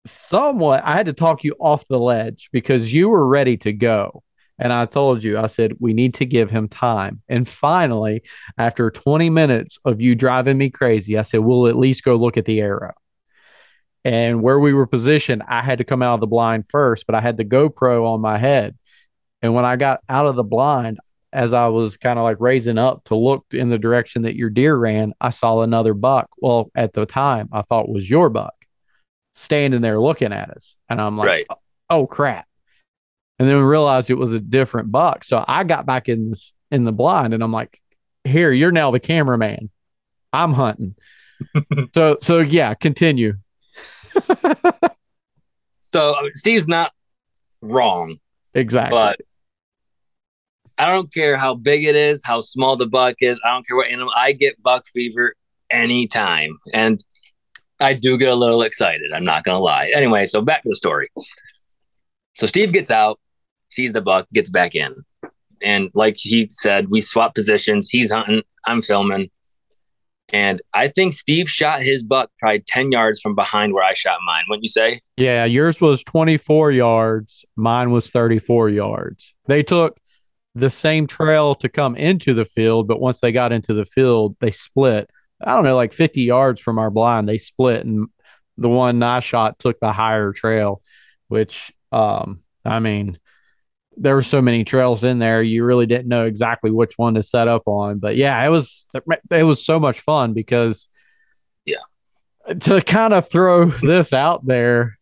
somewhat, 0.04 0.82
I 0.84 0.96
had 0.96 1.06
to 1.06 1.12
talk 1.12 1.44
you 1.44 1.54
off 1.60 1.86
the 1.88 1.98
ledge 1.98 2.48
because 2.52 2.92
you 2.92 3.08
were 3.08 3.26
ready 3.26 3.56
to 3.58 3.72
go. 3.72 4.22
And 4.58 4.72
I 4.72 4.86
told 4.86 5.24
you, 5.24 5.38
I 5.38 5.46
said, 5.46 5.74
we 5.80 5.92
need 5.92 6.14
to 6.14 6.26
give 6.26 6.50
him 6.50 6.68
time. 6.68 7.22
And 7.28 7.48
finally, 7.48 8.22
after 8.58 8.90
20 8.90 9.30
minutes 9.30 9.78
of 9.84 10.00
you 10.00 10.14
driving 10.14 10.58
me 10.58 10.70
crazy, 10.70 11.18
I 11.18 11.22
said, 11.22 11.40
we'll 11.40 11.66
at 11.66 11.76
least 11.76 12.04
go 12.04 12.16
look 12.16 12.36
at 12.36 12.44
the 12.44 12.60
arrow. 12.60 12.94
And 14.04 14.42
where 14.42 14.60
we 14.60 14.72
were 14.74 14.86
positioned, 14.86 15.42
I 15.48 15.62
had 15.62 15.78
to 15.78 15.84
come 15.84 16.02
out 16.02 16.14
of 16.14 16.20
the 16.20 16.26
blind 16.26 16.66
first, 16.68 17.06
but 17.06 17.14
I 17.14 17.20
had 17.20 17.36
the 17.36 17.44
GoPro 17.44 18.06
on 18.06 18.20
my 18.20 18.38
head. 18.38 18.76
And 19.42 19.54
when 19.54 19.64
I 19.64 19.76
got 19.76 20.00
out 20.08 20.26
of 20.26 20.36
the 20.36 20.44
blind, 20.44 20.98
as 21.32 21.52
I 21.52 21.68
was 21.68 21.96
kind 21.96 22.18
of 22.18 22.22
like 22.24 22.36
raising 22.40 22.78
up 22.78 23.04
to 23.04 23.14
look 23.16 23.44
in 23.52 23.68
the 23.70 23.78
direction 23.78 24.22
that 24.22 24.36
your 24.36 24.50
deer 24.50 24.76
ran, 24.76 25.14
I 25.20 25.30
saw 25.30 25.62
another 25.62 25.94
buck. 25.94 26.28
Well, 26.38 26.70
at 26.74 26.92
the 26.92 27.06
time, 27.06 27.48
I 27.52 27.62
thought 27.62 27.88
was 27.88 28.08
your 28.08 28.28
buck 28.28 28.54
standing 29.32 29.80
there 29.80 29.98
looking 29.98 30.32
at 30.32 30.50
us. 30.50 30.76
And 30.88 31.00
I'm 31.00 31.16
like, 31.16 31.26
Right. 31.26 31.46
oh, 31.50 31.56
oh 31.90 32.06
crap. 32.06 32.46
And 33.38 33.48
then 33.48 33.56
we 33.56 33.62
realized 33.64 34.10
it 34.10 34.14
was 34.14 34.32
a 34.32 34.38
different 34.40 34.92
buck. 34.92 35.24
So 35.24 35.42
I 35.48 35.64
got 35.64 35.86
back 35.86 36.08
in 36.08 36.30
this 36.30 36.54
in 36.70 36.84
the 36.84 36.92
blind 36.92 37.34
and 37.34 37.42
I'm 37.42 37.52
like, 37.52 37.80
here, 38.24 38.52
you're 38.52 38.70
now 38.70 38.90
the 38.90 39.00
cameraman. 39.00 39.70
I'm 40.32 40.52
hunting. 40.52 40.94
so 41.94 42.18
so 42.20 42.40
yeah, 42.40 42.74
continue. 42.74 43.34
So 45.92 46.14
Steve's 46.34 46.68
not 46.68 46.90
wrong, 47.60 48.16
Exactly. 48.54 48.96
but 48.96 49.20
I 50.78 50.90
don't 50.90 51.12
care 51.12 51.36
how 51.36 51.54
big 51.54 51.84
it 51.84 51.96
is, 51.96 52.22
how 52.24 52.40
small 52.40 52.76
the 52.76 52.86
buck 52.86 53.16
is. 53.20 53.38
I 53.44 53.50
don't 53.50 53.66
care 53.66 53.76
what 53.76 53.88
animal. 53.88 54.12
I 54.16 54.32
get 54.32 54.62
buck 54.62 54.84
fever 54.86 55.34
anytime, 55.70 56.52
and 56.72 57.02
I 57.80 57.94
do 57.94 58.16
get 58.16 58.32
a 58.32 58.34
little 58.34 58.62
excited. 58.62 59.10
I'm 59.12 59.24
not 59.24 59.44
gonna 59.44 59.60
lie. 59.60 59.90
Anyway, 59.94 60.26
so 60.26 60.40
back 60.42 60.62
to 60.62 60.68
the 60.68 60.76
story. 60.76 61.08
So 62.34 62.46
Steve 62.46 62.72
gets 62.72 62.90
out, 62.90 63.20
sees 63.68 63.92
the 63.92 64.00
buck, 64.00 64.26
gets 64.32 64.50
back 64.50 64.74
in, 64.74 64.94
and 65.62 65.90
like 65.94 66.16
he 66.16 66.46
said, 66.48 66.88
we 66.88 67.00
swap 67.00 67.34
positions. 67.34 67.88
He's 67.90 68.10
hunting, 68.10 68.42
I'm 68.64 68.82
filming, 68.82 69.30
and 70.30 70.62
I 70.74 70.88
think 70.88 71.12
Steve 71.12 71.48
shot 71.48 71.82
his 71.82 72.02
buck 72.02 72.30
probably 72.38 72.64
ten 72.66 72.90
yards 72.90 73.20
from 73.20 73.34
behind 73.34 73.74
where 73.74 73.84
I 73.84 73.92
shot 73.92 74.18
mine. 74.26 74.44
Wouldn't 74.48 74.64
you 74.64 74.70
say? 74.70 75.00
Yeah, 75.18 75.44
yours 75.44 75.80
was 75.80 76.02
24 76.02 76.72
yards. 76.72 77.44
Mine 77.56 77.90
was 77.90 78.10
34 78.10 78.70
yards. 78.70 79.34
They 79.46 79.62
took 79.62 79.98
the 80.54 80.70
same 80.70 81.06
trail 81.06 81.54
to 81.56 81.68
come 81.68 81.96
into 81.96 82.34
the 82.34 82.44
field, 82.44 82.86
but 82.88 83.00
once 83.00 83.20
they 83.20 83.32
got 83.32 83.52
into 83.52 83.74
the 83.74 83.84
field, 83.84 84.36
they 84.40 84.50
split. 84.50 85.08
I 85.40 85.54
don't 85.54 85.64
know, 85.64 85.76
like 85.76 85.92
50 85.92 86.22
yards 86.22 86.60
from 86.60 86.78
our 86.78 86.90
blind, 86.90 87.28
they 87.28 87.38
split, 87.38 87.84
and 87.84 88.06
the 88.58 88.68
one 88.68 89.02
I 89.02 89.20
shot 89.20 89.58
took 89.58 89.80
the 89.80 89.92
higher 89.92 90.32
trail, 90.32 90.82
which, 91.28 91.72
um, 91.90 92.42
I 92.64 92.78
mean, 92.80 93.18
there 93.96 94.14
were 94.14 94.22
so 94.22 94.40
many 94.40 94.64
trails 94.64 95.04
in 95.04 95.18
there, 95.18 95.42
you 95.42 95.64
really 95.64 95.86
didn't 95.86 96.08
know 96.08 96.26
exactly 96.26 96.70
which 96.70 96.92
one 96.96 97.14
to 97.14 97.22
set 97.22 97.48
up 97.48 97.62
on. 97.66 97.98
But 97.98 98.16
yeah, 98.16 98.42
it 98.44 98.48
was 98.48 98.86
it 99.30 99.42
was 99.44 99.64
so 99.64 99.80
much 99.80 100.00
fun 100.00 100.32
because, 100.32 100.88
Yeah. 101.64 101.76
to 102.60 102.80
kind 102.82 103.12
of 103.14 103.28
throw 103.28 103.66
this 103.66 104.12
out 104.12 104.46
there, 104.46 104.98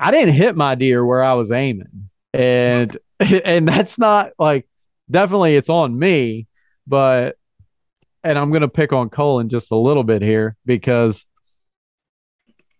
I 0.00 0.10
didn't 0.10 0.34
hit 0.34 0.56
my 0.56 0.74
deer 0.74 1.04
where 1.04 1.22
I 1.22 1.34
was 1.34 1.50
aiming. 1.52 2.10
And 2.32 2.96
and 3.44 3.66
that's 3.66 3.98
not 3.98 4.32
like 4.38 4.66
definitely 5.10 5.56
it's 5.56 5.68
on 5.68 5.98
me, 5.98 6.46
but 6.86 7.36
and 8.22 8.38
I'm 8.38 8.50
gonna 8.50 8.68
pick 8.68 8.92
on 8.92 9.10
Cullen 9.10 9.48
just 9.48 9.70
a 9.70 9.76
little 9.76 10.04
bit 10.04 10.22
here 10.22 10.56
because 10.64 11.26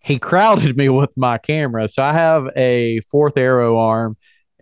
he 0.01 0.19
crowded 0.19 0.77
me 0.77 0.89
with 0.89 1.11
my 1.17 1.39
camera. 1.39 1.89
So 1.89 2.03
I 2.03 2.13
have 2.13 2.49
a 2.57 3.01
fourth 3.11 3.37
arrow 3.37 3.79
arm 3.79 4.17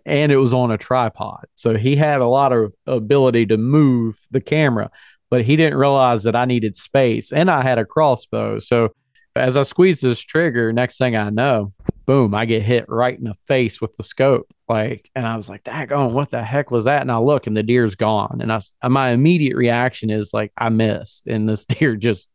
and 0.05 0.31
it 0.31 0.37
was 0.37 0.53
on 0.53 0.71
a 0.71 0.77
tripod. 0.77 1.45
So 1.55 1.75
he 1.75 1.95
had 1.95 2.21
a 2.21 2.27
lot 2.27 2.53
of 2.53 2.73
ability 2.87 3.47
to 3.47 3.57
move 3.57 4.19
the 4.31 4.41
camera, 4.41 4.89
but 5.29 5.43
he 5.43 5.55
didn't 5.55 5.77
realize 5.77 6.23
that 6.23 6.35
I 6.35 6.45
needed 6.45 6.77
space 6.77 7.31
and 7.31 7.49
I 7.49 7.61
had 7.61 7.77
a 7.77 7.85
crossbow. 7.85 8.59
So 8.59 8.93
as 9.35 9.57
I 9.57 9.63
squeeze 9.63 9.99
this 9.99 10.19
trigger, 10.19 10.71
next 10.71 10.97
thing 10.97 11.15
I 11.15 11.29
know, 11.29 11.73
boom, 12.05 12.33
I 12.35 12.45
get 12.45 12.63
hit 12.63 12.85
right 12.87 13.17
in 13.17 13.25
the 13.25 13.35
face 13.47 13.81
with 13.81 13.95
the 13.97 14.03
scope. 14.03 14.52
Like, 14.69 15.09
and 15.13 15.27
I 15.27 15.35
was 15.35 15.49
like, 15.49 15.63
daggone, 15.63 16.13
what 16.13 16.31
the 16.31 16.43
heck 16.43 16.71
was 16.71 16.85
that? 16.85 17.01
And 17.01 17.11
I 17.11 17.17
look 17.17 17.47
and 17.47 17.55
the 17.55 17.63
deer's 17.63 17.95
gone. 17.95 18.39
And 18.41 18.51
I, 18.51 18.87
my 18.87 19.11
immediate 19.11 19.57
reaction 19.57 20.09
is 20.09 20.33
like, 20.33 20.51
I 20.57 20.69
missed 20.69 21.27
and 21.27 21.47
this 21.47 21.65
deer 21.67 21.95
just 21.95 22.29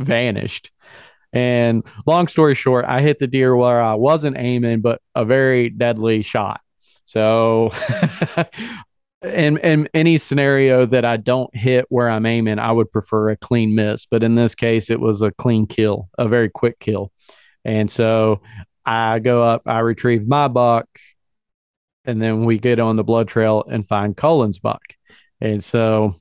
vanished. 0.00 0.70
And 1.32 1.84
long 2.06 2.28
story 2.28 2.54
short, 2.54 2.84
I 2.86 3.00
hit 3.00 3.18
the 3.18 3.26
deer 3.26 3.56
where 3.56 3.80
I 3.80 3.94
wasn't 3.94 4.36
aiming, 4.38 4.80
but 4.80 5.00
a 5.14 5.24
very 5.24 5.70
deadly 5.70 6.22
shot. 6.22 6.60
So, 7.06 7.72
in 9.22 9.56
in 9.58 9.88
any 9.94 10.18
scenario 10.18 10.84
that 10.86 11.04
I 11.04 11.16
don't 11.16 11.54
hit 11.54 11.86
where 11.88 12.10
I'm 12.10 12.26
aiming, 12.26 12.58
I 12.58 12.72
would 12.72 12.92
prefer 12.92 13.30
a 13.30 13.36
clean 13.36 13.74
miss. 13.74 14.04
But 14.04 14.22
in 14.22 14.34
this 14.34 14.54
case, 14.54 14.90
it 14.90 15.00
was 15.00 15.22
a 15.22 15.30
clean 15.30 15.66
kill, 15.66 16.10
a 16.18 16.28
very 16.28 16.50
quick 16.50 16.78
kill. 16.78 17.12
And 17.64 17.90
so 17.90 18.42
I 18.84 19.18
go 19.20 19.42
up, 19.42 19.62
I 19.66 19.80
retrieve 19.80 20.26
my 20.26 20.48
buck, 20.48 20.86
and 22.04 22.20
then 22.20 22.44
we 22.44 22.58
get 22.58 22.80
on 22.80 22.96
the 22.96 23.04
blood 23.04 23.28
trail 23.28 23.64
and 23.68 23.86
find 23.86 24.16
Cullen's 24.16 24.58
buck. 24.58 24.82
And 25.40 25.62
so 25.62 26.14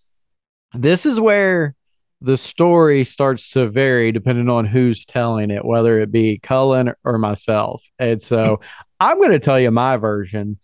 this 0.74 1.06
is 1.06 1.20
where 1.20 1.76
the 2.22 2.38
story 2.38 3.04
starts 3.04 3.52
to 3.52 3.68
vary 3.68 4.12
depending 4.12 4.48
on 4.48 4.66
who's 4.66 5.06
telling 5.06 5.50
it, 5.50 5.66
whether 5.66 6.00
it 6.00 6.12
be 6.12 6.40
Cullen 6.40 6.94
or 7.04 7.18
myself. 7.18 7.84
And 7.98 8.22
so 8.22 8.62
I'm 9.00 9.18
going 9.18 9.32
to 9.32 9.40
tell 9.40 9.60
you 9.60 9.72
my 9.72 9.98
version 9.98 10.60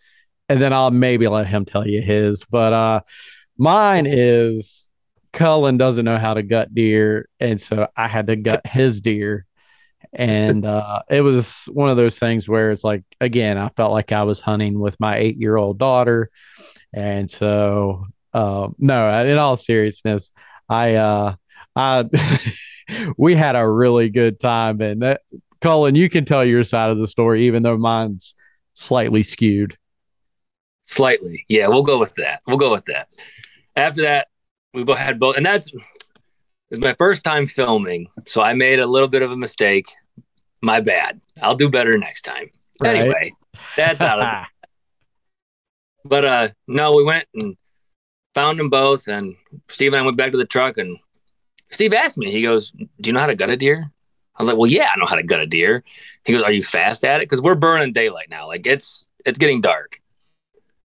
and 0.48 0.62
then 0.62 0.72
I'll 0.72 0.92
maybe 0.92 1.28
let 1.28 1.48
him 1.48 1.66
tell 1.66 1.88
you 1.88 2.02
his. 2.02 2.46
But 2.46 2.74
uh, 2.74 3.02
mine 3.58 4.06
is 4.08 4.90
Cullen 5.34 5.78
doesn't 5.78 6.06
know 6.06 6.20
how 6.20 6.36
to 6.36 6.44
gut 6.44 6.74
deer. 6.74 7.28
And 7.40 7.60
so 7.60 7.88
I 7.98 8.08
had 8.08 8.28
to 8.28 8.36
gut 8.36 8.66
his 8.66 9.02
deer. 9.02 9.47
And 10.14 10.66
uh, 10.66 11.02
it 11.10 11.22
was 11.22 11.68
one 11.72 11.90
of 11.90 11.98
those 11.98 12.18
things 12.18 12.48
where 12.48 12.72
it's 12.72 12.84
like, 12.84 13.04
again, 13.20 13.58
I 13.58 13.70
felt 13.70 13.92
like 13.92 14.12
I 14.12 14.24
was 14.24 14.40
hunting 14.40 14.80
with 14.80 15.00
my 15.00 15.18
eight 15.18 15.38
year 15.38 15.58
old 15.58 15.78
daughter. 15.78 16.30
And 16.94 17.30
so, 17.30 18.06
uh, 18.34 18.70
no, 18.78 19.26
in 19.26 19.38
all 19.38 19.58
seriousness, 19.58 20.32
I, 20.70 20.96
uh, 20.96 21.36
I, 21.76 22.06
we 23.18 23.36
had 23.36 23.56
a 23.56 23.68
really 23.68 24.10
good 24.10 24.40
time. 24.40 24.82
And 24.82 25.02
that, 25.02 25.22
Cullen, 25.62 25.96
you 25.96 26.10
can 26.10 26.26
tell 26.26 26.46
your 26.46 26.64
side 26.64 26.90
of 26.90 26.98
the 26.98 27.08
story, 27.08 27.48
even 27.48 27.64
though 27.64 27.78
mine's 27.78 28.36
slightly 28.74 29.24
skewed. 29.24 29.78
Slightly. 30.86 31.46
Yeah, 31.50 31.68
we'll 31.68 31.84
go 31.84 31.98
with 31.98 32.16
that. 32.16 32.42
We'll 32.48 32.58
go 32.58 32.72
with 32.72 32.86
that. 32.86 33.10
After 33.76 34.04
that, 34.04 34.28
we 34.74 34.84
both 34.84 34.98
had 34.98 35.20
both, 35.20 35.36
and 35.36 35.46
that's 35.46 35.72
it's 36.70 36.82
my 36.82 36.96
first 36.98 37.24
time 37.24 37.46
filming, 37.46 38.08
so 38.26 38.42
I 38.42 38.54
made 38.54 38.80
a 38.80 38.86
little 38.86 39.08
bit 39.08 39.22
of 39.22 39.32
a 39.32 39.38
mistake. 39.38 39.88
My 40.62 40.82
bad. 40.82 41.22
I'll 41.42 41.56
do 41.56 41.70
better 41.70 41.98
next 41.98 42.24
time. 42.24 42.50
Right. 42.82 42.96
Anyway, 42.96 43.34
that's 43.76 44.02
out 44.02 44.20
of. 44.20 44.46
But 46.06 46.24
uh 46.24 46.50
no, 46.70 46.96
we 46.96 47.04
went 47.04 47.26
and 47.34 47.58
found 48.34 48.58
them 48.58 48.70
both, 48.70 49.10
and 49.10 49.36
Steve 49.68 49.92
and 49.92 50.00
I 50.00 50.06
went 50.06 50.16
back 50.16 50.32
to 50.32 50.38
the 50.38 50.46
truck, 50.46 50.78
and 50.78 50.98
Steve 51.70 51.92
asked 51.92 52.18
me, 52.18 52.32
he 52.32 52.42
goes, 52.42 52.72
"Do 52.72 52.88
you 53.10 53.12
know 53.12 53.20
how 53.20 53.26
to 53.26 53.36
gut 53.36 53.50
a 53.50 53.58
deer?" 53.58 53.92
I 54.38 54.42
was 54.42 54.48
like, 54.48 54.58
well, 54.58 54.70
yeah, 54.70 54.90
I 54.94 55.00
know 55.00 55.06
how 55.06 55.16
to 55.16 55.24
gut 55.24 55.40
a 55.40 55.48
deer. 55.48 55.84
He 56.24 56.34
goes, 56.34 56.44
are 56.44 56.52
you 56.52 56.62
fast 56.62 57.04
at 57.04 57.22
it? 57.22 57.24
Because 57.24 57.42
we're 57.42 57.56
burning 57.56 57.92
daylight 57.92 58.30
now. 58.30 58.48
Like 58.48 58.68
it's 58.68 59.06
it's 59.26 59.40
getting 59.40 59.62
dark. 59.62 60.00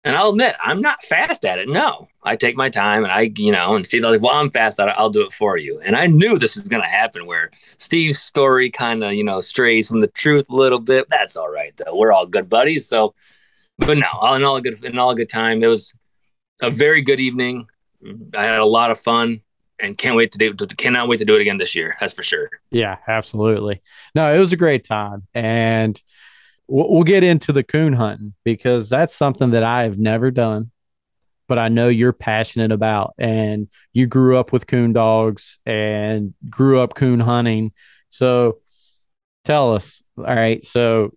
And 0.08 0.16
I'll 0.16 0.30
admit, 0.30 0.56
I'm 0.58 0.80
not 0.80 1.02
fast 1.02 1.44
at 1.44 1.58
it. 1.58 1.68
No, 1.68 2.08
I 2.22 2.34
take 2.34 2.56
my 2.56 2.70
time 2.70 3.04
and 3.04 3.12
I, 3.12 3.30
you 3.36 3.52
know, 3.52 3.76
and 3.76 3.84
Steve, 3.84 4.02
like, 4.02 4.22
well, 4.22 4.32
I'm 4.32 4.50
fast 4.50 4.80
at 4.80 4.88
it. 4.88 4.94
I'll 4.96 5.10
do 5.10 5.20
it 5.20 5.34
for 5.34 5.58
you. 5.58 5.78
And 5.84 5.94
I 5.94 6.06
knew 6.06 6.38
this 6.38 6.56
was 6.56 6.66
going 6.66 6.82
to 6.82 6.88
happen 6.88 7.26
where 7.26 7.50
Steve's 7.76 8.18
story 8.18 8.70
kind 8.70 9.04
of, 9.04 9.12
you 9.12 9.22
know, 9.22 9.42
strays 9.42 9.86
from 9.86 10.00
the 10.00 10.06
truth 10.06 10.46
a 10.48 10.54
little 10.54 10.78
bit. 10.78 11.06
That's 11.10 11.36
all 11.36 11.50
right, 11.50 11.76
though. 11.76 11.94
We're 11.94 12.10
all 12.10 12.26
good 12.26 12.48
buddies. 12.48 12.88
So, 12.88 13.14
but 13.76 13.98
no, 13.98 14.06
all 14.14 14.34
in 14.34 14.44
all, 14.44 14.58
good, 14.62 14.82
in 14.82 14.98
all 14.98 15.14
good 15.14 15.28
time. 15.28 15.62
It 15.62 15.66
was 15.66 15.92
a 16.62 16.70
very 16.70 17.02
good 17.02 17.20
evening. 17.20 17.66
I 18.34 18.44
had 18.44 18.60
a 18.60 18.64
lot 18.64 18.90
of 18.90 18.98
fun 18.98 19.42
and 19.78 19.98
can't 19.98 20.16
wait 20.16 20.32
to 20.32 20.38
do, 20.38 20.54
cannot 20.54 21.08
wait 21.08 21.18
to 21.18 21.26
do 21.26 21.34
it 21.34 21.42
again 21.42 21.58
this 21.58 21.74
year. 21.74 21.98
That's 22.00 22.14
for 22.14 22.22
sure. 22.22 22.48
Yeah, 22.70 22.96
absolutely. 23.06 23.82
No, 24.14 24.34
it 24.34 24.38
was 24.38 24.54
a 24.54 24.56
great 24.56 24.84
time. 24.84 25.26
And, 25.34 26.02
we'll 26.68 27.02
get 27.02 27.24
into 27.24 27.52
the 27.52 27.64
coon 27.64 27.94
hunting 27.94 28.34
because 28.44 28.88
that's 28.88 29.14
something 29.14 29.50
that 29.50 29.64
I 29.64 29.84
have 29.84 29.98
never 29.98 30.30
done, 30.30 30.70
but 31.48 31.58
I 31.58 31.68
know 31.68 31.88
you're 31.88 32.12
passionate 32.12 32.70
about. 32.70 33.14
And 33.18 33.68
you 33.92 34.06
grew 34.06 34.36
up 34.36 34.52
with 34.52 34.66
coon 34.66 34.92
dogs 34.92 35.58
and 35.64 36.34
grew 36.48 36.80
up 36.80 36.94
coon 36.94 37.20
hunting. 37.20 37.72
So 38.10 38.58
tell 39.44 39.74
us, 39.74 40.02
all 40.18 40.24
right. 40.24 40.64
So 40.64 41.14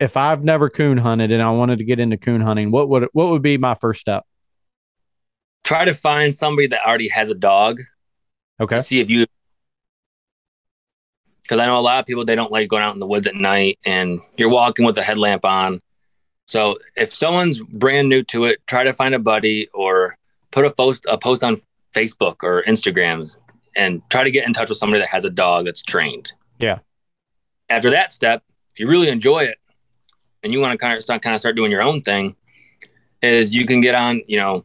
if 0.00 0.16
I've 0.16 0.44
never 0.44 0.68
coon 0.68 0.98
hunted 0.98 1.30
and 1.30 1.42
I 1.42 1.50
wanted 1.50 1.78
to 1.78 1.84
get 1.84 2.00
into 2.00 2.16
coon 2.16 2.40
hunting, 2.40 2.70
what 2.70 2.88
would 2.88 3.08
what 3.12 3.30
would 3.30 3.42
be 3.42 3.56
my 3.56 3.76
first 3.76 4.00
step? 4.00 4.24
Try 5.64 5.84
to 5.84 5.94
find 5.94 6.34
somebody 6.34 6.68
that 6.68 6.86
already 6.86 7.08
has 7.08 7.30
a 7.30 7.34
dog. 7.34 7.80
Okay. 8.60 8.78
see 8.78 9.00
if 9.00 9.10
you 9.10 9.26
because 11.46 11.60
I 11.60 11.66
know 11.66 11.78
a 11.78 11.80
lot 11.80 12.00
of 12.00 12.06
people 12.06 12.24
they 12.24 12.34
don't 12.34 12.50
like 12.50 12.68
going 12.68 12.82
out 12.82 12.94
in 12.94 13.00
the 13.00 13.06
woods 13.06 13.26
at 13.26 13.36
night 13.36 13.78
and 13.86 14.20
you're 14.36 14.48
walking 14.48 14.84
with 14.84 14.98
a 14.98 15.02
headlamp 15.02 15.44
on. 15.44 15.80
So 16.46 16.78
if 16.96 17.12
someone's 17.12 17.60
brand 17.60 18.08
new 18.08 18.22
to 18.24 18.44
it, 18.44 18.66
try 18.66 18.84
to 18.84 18.92
find 18.92 19.14
a 19.14 19.18
buddy 19.18 19.68
or 19.72 20.18
put 20.50 20.64
a 20.64 20.70
post 20.70 21.04
a 21.08 21.16
post 21.16 21.44
on 21.44 21.56
Facebook 21.94 22.42
or 22.42 22.62
Instagram 22.64 23.34
and 23.76 24.02
try 24.10 24.24
to 24.24 24.30
get 24.30 24.46
in 24.46 24.52
touch 24.52 24.68
with 24.68 24.78
somebody 24.78 25.00
that 25.00 25.08
has 25.08 25.24
a 25.24 25.30
dog 25.30 25.66
that's 25.66 25.82
trained. 25.82 26.32
Yeah. 26.58 26.78
After 27.68 27.90
that 27.90 28.12
step, 28.12 28.42
if 28.72 28.80
you 28.80 28.88
really 28.88 29.08
enjoy 29.08 29.44
it 29.44 29.58
and 30.42 30.52
you 30.52 30.60
want 30.60 30.72
to 30.72 30.78
kind 30.78 30.96
of 30.96 31.02
start 31.02 31.22
kind 31.22 31.34
of 31.34 31.40
start 31.40 31.56
doing 31.56 31.70
your 31.70 31.82
own 31.82 32.02
thing, 32.02 32.34
is 33.22 33.54
you 33.54 33.66
can 33.66 33.80
get 33.80 33.94
on, 33.94 34.22
you 34.26 34.36
know, 34.36 34.64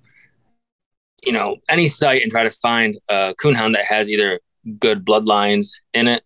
you 1.23 1.31
know, 1.31 1.57
any 1.69 1.87
site 1.87 2.23
and 2.23 2.31
try 2.31 2.43
to 2.43 2.49
find 2.49 2.95
a 3.09 3.35
coonhound 3.39 3.73
that 3.73 3.85
has 3.85 4.09
either 4.09 4.39
good 4.79 5.05
bloodlines 5.05 5.73
in 5.93 6.07
it 6.07 6.23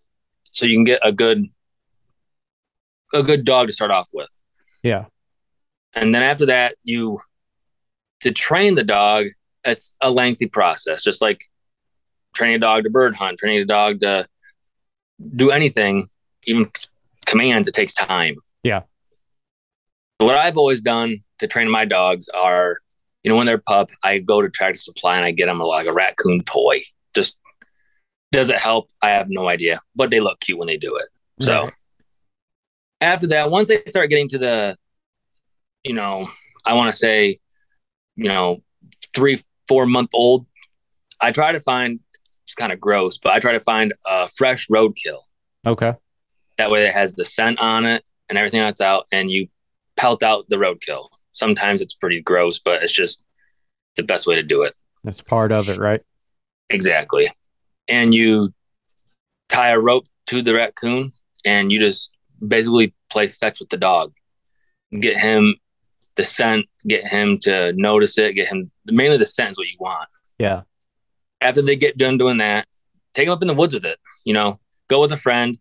so 0.55 0.65
you 0.65 0.77
can 0.77 0.85
get 0.85 1.01
a 1.03 1.11
good 1.11 1.49
a 3.13 3.21
good 3.21 3.43
dog 3.43 3.67
to 3.67 3.73
start 3.73 3.91
off 3.91 4.09
with. 4.13 4.29
Yeah. 4.83 5.05
And 5.93 6.15
then 6.15 6.23
after 6.23 6.45
that, 6.47 6.75
you 6.83 7.19
to 8.21 8.31
train 8.31 8.75
the 8.75 8.83
dog, 8.83 9.27
it's 9.65 9.95
a 10.01 10.09
lengthy 10.09 10.47
process, 10.47 11.03
just 11.03 11.21
like 11.21 11.41
training 12.33 12.55
a 12.55 12.59
dog 12.59 12.83
to 12.85 12.89
bird 12.89 13.15
hunt, 13.15 13.37
training 13.37 13.59
a 13.59 13.65
dog 13.65 13.99
to 14.01 14.27
do 15.35 15.51
anything, 15.51 16.07
even 16.45 16.69
commands, 17.25 17.67
it 17.67 17.73
takes 17.73 17.93
time. 17.93 18.35
Yeah. 18.63 18.83
What 20.19 20.35
I've 20.35 20.57
always 20.57 20.81
done 20.81 21.17
to 21.39 21.47
train 21.47 21.69
my 21.69 21.83
dogs 21.83 22.29
are, 22.29 22.79
you 23.23 23.29
know, 23.31 23.37
when 23.37 23.45
they're 23.45 23.57
pup, 23.57 23.89
I 24.03 24.19
go 24.19 24.41
to 24.41 24.49
Tractor 24.49 24.79
Supply 24.79 25.17
and 25.17 25.25
I 25.25 25.31
get 25.31 25.47
them 25.47 25.59
a, 25.59 25.65
like 25.65 25.87
a 25.87 25.93
raccoon 25.93 26.43
toy, 26.43 26.81
just 27.13 27.37
does 28.35 28.49
it 28.49 28.59
help? 28.59 28.89
I 29.01 29.09
have 29.09 29.27
no 29.29 29.47
idea, 29.47 29.81
but 29.95 30.09
they 30.09 30.19
look 30.19 30.39
cute 30.39 30.57
when 30.57 30.67
they 30.67 30.77
do 30.77 30.95
it. 30.97 31.05
So 31.41 31.63
right. 31.63 31.73
after 33.01 33.27
that, 33.27 33.49
once 33.49 33.67
they 33.67 33.81
start 33.87 34.09
getting 34.09 34.27
to 34.29 34.37
the, 34.37 34.77
you 35.83 35.93
know, 35.93 36.27
I 36.65 36.73
want 36.73 36.91
to 36.91 36.97
say, 36.97 37.37
you 38.15 38.27
know, 38.27 38.61
three, 39.15 39.39
four 39.67 39.85
month 39.85 40.11
old, 40.13 40.45
I 41.21 41.31
try 41.31 41.51
to 41.51 41.59
find, 41.59 41.99
it's 42.43 42.55
kind 42.55 42.71
of 42.71 42.79
gross, 42.79 43.17
but 43.17 43.31
I 43.31 43.39
try 43.39 43.53
to 43.53 43.59
find 43.59 43.93
a 44.05 44.27
fresh 44.27 44.67
roadkill. 44.67 45.21
Okay. 45.65 45.93
That 46.57 46.71
way 46.71 46.85
it 46.85 46.93
has 46.93 47.15
the 47.15 47.25
scent 47.25 47.59
on 47.59 47.85
it 47.85 48.03
and 48.29 48.37
everything 48.37 48.61
that's 48.61 48.81
out, 48.81 49.05
and 49.11 49.31
you 49.31 49.47
pelt 49.97 50.23
out 50.23 50.45
the 50.49 50.57
roadkill. 50.57 51.09
Sometimes 51.33 51.81
it's 51.81 51.93
pretty 51.93 52.21
gross, 52.21 52.59
but 52.59 52.81
it's 52.81 52.93
just 52.93 53.23
the 53.97 54.03
best 54.03 54.25
way 54.25 54.35
to 54.35 54.43
do 54.43 54.61
it. 54.63 54.73
That's 55.03 55.21
part 55.21 55.51
of 55.51 55.69
it, 55.69 55.77
right? 55.77 56.01
Exactly 56.69 57.29
and 57.87 58.13
you 58.13 58.53
tie 59.49 59.69
a 59.69 59.79
rope 59.79 60.05
to 60.27 60.41
the 60.41 60.53
raccoon 60.53 61.11
and 61.45 61.71
you 61.71 61.79
just 61.79 62.11
basically 62.45 62.93
play 63.09 63.27
fetch 63.27 63.59
with 63.59 63.69
the 63.69 63.77
dog. 63.77 64.13
Get 64.99 65.17
him 65.17 65.55
the 66.15 66.23
scent 66.23 66.65
get 66.87 67.03
him 67.03 67.37
to 67.41 67.73
notice 67.73 68.17
it 68.17 68.33
get 68.33 68.47
him 68.47 68.71
mainly 68.85 69.17
the 69.17 69.25
scent 69.25 69.51
is 69.51 69.57
what 69.57 69.67
you 69.67 69.77
want. 69.79 70.09
Yeah. 70.37 70.61
After 71.41 71.61
they 71.61 71.75
get 71.75 71.97
done 71.97 72.17
doing 72.17 72.37
that 72.37 72.67
take 73.13 73.27
him 73.27 73.33
up 73.33 73.41
in 73.41 73.47
the 73.47 73.53
woods 73.53 73.73
with 73.73 73.85
it 73.85 73.99
you 74.23 74.33
know 74.33 74.59
go 74.87 75.01
with 75.01 75.11
a 75.11 75.17
friend 75.17 75.57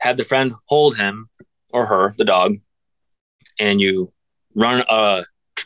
have 0.00 0.16
the 0.16 0.24
friend 0.24 0.52
hold 0.66 0.96
him 0.96 1.28
or 1.72 1.86
her 1.86 2.14
the 2.18 2.24
dog 2.24 2.56
and 3.58 3.80
you 3.80 4.12
run 4.54 4.82
a, 4.88 5.24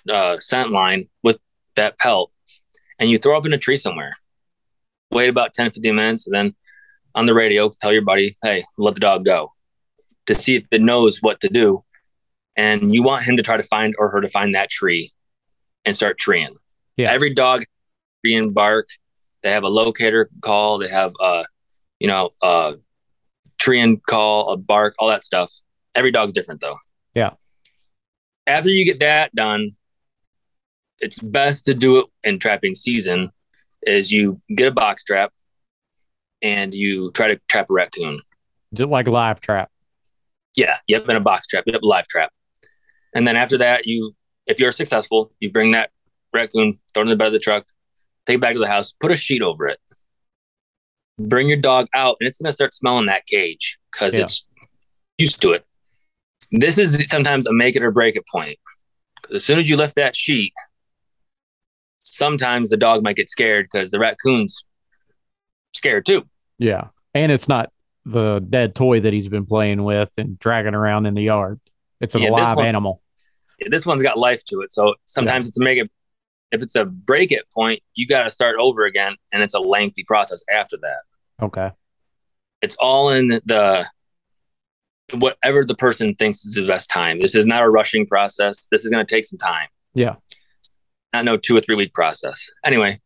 a 0.08 0.36
scent 0.40 0.70
line 0.70 1.08
with 1.22 1.38
that 1.74 1.98
pelt 1.98 2.30
and 2.98 3.10
you 3.10 3.18
throw 3.18 3.36
up 3.36 3.46
in 3.46 3.52
a 3.52 3.58
tree 3.58 3.76
somewhere 3.76 4.12
wait 5.10 5.28
about 5.28 5.54
10, 5.54 5.70
15 5.70 5.94
minutes, 5.94 6.26
and 6.26 6.34
then 6.34 6.54
on 7.14 7.26
the 7.26 7.34
radio, 7.34 7.70
tell 7.80 7.92
your 7.92 8.02
buddy, 8.02 8.36
hey, 8.42 8.64
let 8.76 8.94
the 8.94 9.00
dog 9.00 9.24
go 9.24 9.52
to 10.26 10.34
see 10.34 10.56
if 10.56 10.64
it 10.70 10.82
knows 10.82 11.18
what 11.22 11.40
to 11.40 11.48
do. 11.48 11.82
And 12.56 12.94
you 12.94 13.02
want 13.02 13.24
him 13.24 13.36
to 13.36 13.42
try 13.42 13.56
to 13.56 13.62
find 13.62 13.94
or 13.98 14.10
her 14.10 14.20
to 14.20 14.28
find 14.28 14.54
that 14.54 14.70
tree 14.70 15.12
and 15.84 15.94
start 15.94 16.18
treeing. 16.18 16.54
Yeah. 16.96 17.12
Every 17.12 17.32
dog 17.32 17.64
tree 18.24 18.34
and 18.34 18.54
bark. 18.54 18.88
They 19.42 19.52
have 19.52 19.62
a 19.62 19.68
locator 19.68 20.28
call. 20.40 20.78
They 20.78 20.88
have 20.88 21.12
a, 21.20 21.44
you 22.00 22.08
know, 22.08 22.30
a 22.42 22.74
tree 23.58 23.80
and 23.80 24.04
call, 24.04 24.50
a 24.50 24.56
bark, 24.56 24.94
all 24.98 25.08
that 25.08 25.22
stuff. 25.22 25.52
Every 25.94 26.10
dog's 26.10 26.32
different 26.32 26.60
though. 26.60 26.76
Yeah. 27.14 27.32
After 28.46 28.70
you 28.70 28.84
get 28.84 29.00
that 29.00 29.34
done, 29.34 29.72
it's 30.98 31.18
best 31.18 31.66
to 31.66 31.74
do 31.74 31.98
it 31.98 32.06
in 32.24 32.38
trapping 32.38 32.74
season 32.74 33.30
is 33.86 34.12
you 34.12 34.40
get 34.54 34.68
a 34.68 34.72
box 34.72 35.04
trap 35.04 35.32
and 36.42 36.74
you 36.74 37.10
try 37.12 37.28
to 37.28 37.40
trap 37.48 37.70
a 37.70 37.72
raccoon. 37.72 38.20
Just 38.74 38.90
like 38.90 39.06
a 39.06 39.10
live 39.10 39.40
trap. 39.40 39.70
Yeah. 40.54 40.76
Yep. 40.88 41.08
In 41.08 41.16
a 41.16 41.20
box 41.20 41.46
trap. 41.46 41.64
Yep. 41.66 41.80
Live 41.82 42.06
trap. 42.08 42.30
And 43.14 43.26
then 43.26 43.36
after 43.36 43.58
that, 43.58 43.86
you, 43.86 44.14
if 44.46 44.60
you're 44.60 44.72
successful, 44.72 45.32
you 45.40 45.50
bring 45.50 45.72
that 45.72 45.90
raccoon, 46.34 46.78
throw 46.92 47.02
it 47.02 47.06
in 47.06 47.10
the 47.10 47.16
bed 47.16 47.28
of 47.28 47.32
the 47.32 47.38
truck, 47.38 47.64
take 48.26 48.36
it 48.36 48.40
back 48.40 48.52
to 48.54 48.58
the 48.58 48.68
house, 48.68 48.92
put 48.92 49.10
a 49.10 49.16
sheet 49.16 49.42
over 49.42 49.68
it, 49.68 49.78
bring 51.18 51.48
your 51.48 51.56
dog 51.56 51.86
out, 51.94 52.16
and 52.20 52.28
it's 52.28 52.38
going 52.38 52.48
to 52.48 52.54
start 52.54 52.74
smelling 52.74 53.06
that 53.06 53.26
cage 53.26 53.78
because 53.90 54.14
yeah. 54.14 54.24
it's 54.24 54.44
used 55.18 55.40
to 55.42 55.52
it. 55.52 55.64
This 56.52 56.78
is 56.78 57.02
sometimes 57.08 57.46
a 57.46 57.52
make 57.52 57.76
it 57.76 57.82
or 57.82 57.90
break 57.90 58.16
it 58.16 58.24
point. 58.30 58.58
Because 59.20 59.36
as 59.36 59.44
soon 59.44 59.58
as 59.58 59.68
you 59.68 59.76
lift 59.76 59.96
that 59.96 60.14
sheet, 60.14 60.52
sometimes 62.06 62.70
the 62.70 62.76
dog 62.76 63.02
might 63.02 63.16
get 63.16 63.28
scared 63.28 63.68
because 63.70 63.90
the 63.90 63.98
raccoon's 63.98 64.64
scared 65.74 66.06
too. 66.06 66.24
Yeah. 66.58 66.88
And 67.14 67.32
it's 67.32 67.48
not 67.48 67.70
the 68.04 68.38
dead 68.38 68.74
toy 68.74 69.00
that 69.00 69.12
he's 69.12 69.28
been 69.28 69.46
playing 69.46 69.82
with 69.82 70.10
and 70.16 70.38
dragging 70.38 70.74
around 70.74 71.06
in 71.06 71.14
the 71.14 71.22
yard. 71.22 71.60
It's 72.00 72.14
a 72.14 72.20
yeah, 72.20 72.30
live 72.30 72.56
one, 72.56 72.66
animal. 72.66 73.02
Yeah, 73.58 73.68
this 73.70 73.84
one's 73.84 74.02
got 74.02 74.18
life 74.18 74.44
to 74.46 74.60
it. 74.60 74.72
So 74.72 74.94
sometimes 75.06 75.46
yeah. 75.46 75.48
it's 75.48 75.58
a 75.58 75.64
make 75.64 75.78
it 75.78 75.90
if 76.52 76.62
it's 76.62 76.76
a 76.76 76.84
break 76.84 77.32
it 77.32 77.44
point, 77.52 77.82
you 77.94 78.06
got 78.06 78.22
to 78.22 78.30
start 78.30 78.56
over 78.60 78.84
again 78.84 79.16
and 79.32 79.42
it's 79.42 79.54
a 79.54 79.58
lengthy 79.58 80.04
process 80.04 80.44
after 80.50 80.76
that. 80.76 81.44
Okay. 81.44 81.70
It's 82.62 82.76
all 82.76 83.10
in 83.10 83.40
the 83.44 83.86
whatever 85.12 85.64
the 85.64 85.74
person 85.74 86.14
thinks 86.14 86.44
is 86.44 86.54
the 86.54 86.66
best 86.66 86.88
time. 86.88 87.20
This 87.20 87.34
is 87.34 87.46
not 87.46 87.62
a 87.62 87.68
rushing 87.68 88.06
process. 88.06 88.68
This 88.70 88.84
is 88.84 88.92
going 88.92 89.04
to 89.04 89.12
take 89.12 89.24
some 89.24 89.38
time. 89.38 89.68
Yeah 89.94 90.16
not 91.16 91.24
no 91.24 91.36
two 91.36 91.56
or 91.56 91.60
three 91.60 91.76
week 91.76 91.94
process. 91.94 92.48
Anyway, 92.64 93.00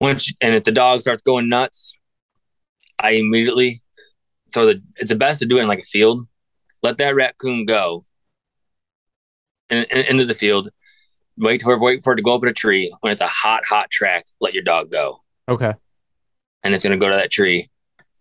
once 0.00 0.32
and 0.40 0.54
if 0.54 0.64
the 0.64 0.72
dog 0.72 1.00
starts 1.00 1.22
going 1.22 1.48
nuts, 1.48 1.94
I 2.98 3.12
immediately 3.12 3.80
throw 4.52 4.66
the. 4.66 4.82
It's 4.96 5.10
the 5.10 5.16
best 5.16 5.40
to 5.40 5.46
do 5.46 5.58
it 5.58 5.62
in 5.62 5.68
like 5.68 5.80
a 5.80 5.82
field. 5.82 6.26
Let 6.82 6.98
that 6.98 7.14
raccoon 7.14 7.64
go 7.64 8.04
in, 9.70 9.84
in, 9.84 10.06
into 10.06 10.24
the 10.24 10.34
field. 10.34 10.70
Wait 11.36 11.62
for 11.62 11.78
wait 11.78 12.04
for 12.04 12.12
it 12.12 12.16
to 12.16 12.22
go 12.22 12.34
up 12.34 12.42
in 12.42 12.48
a 12.48 12.52
tree. 12.52 12.94
When 13.00 13.12
it's 13.12 13.20
a 13.20 13.26
hot 13.26 13.62
hot 13.68 13.90
track, 13.90 14.26
let 14.40 14.54
your 14.54 14.62
dog 14.62 14.90
go. 14.90 15.20
Okay. 15.48 15.72
And 16.62 16.74
it's 16.74 16.84
gonna 16.84 16.96
go 16.96 17.10
to 17.10 17.16
that 17.16 17.30
tree. 17.30 17.68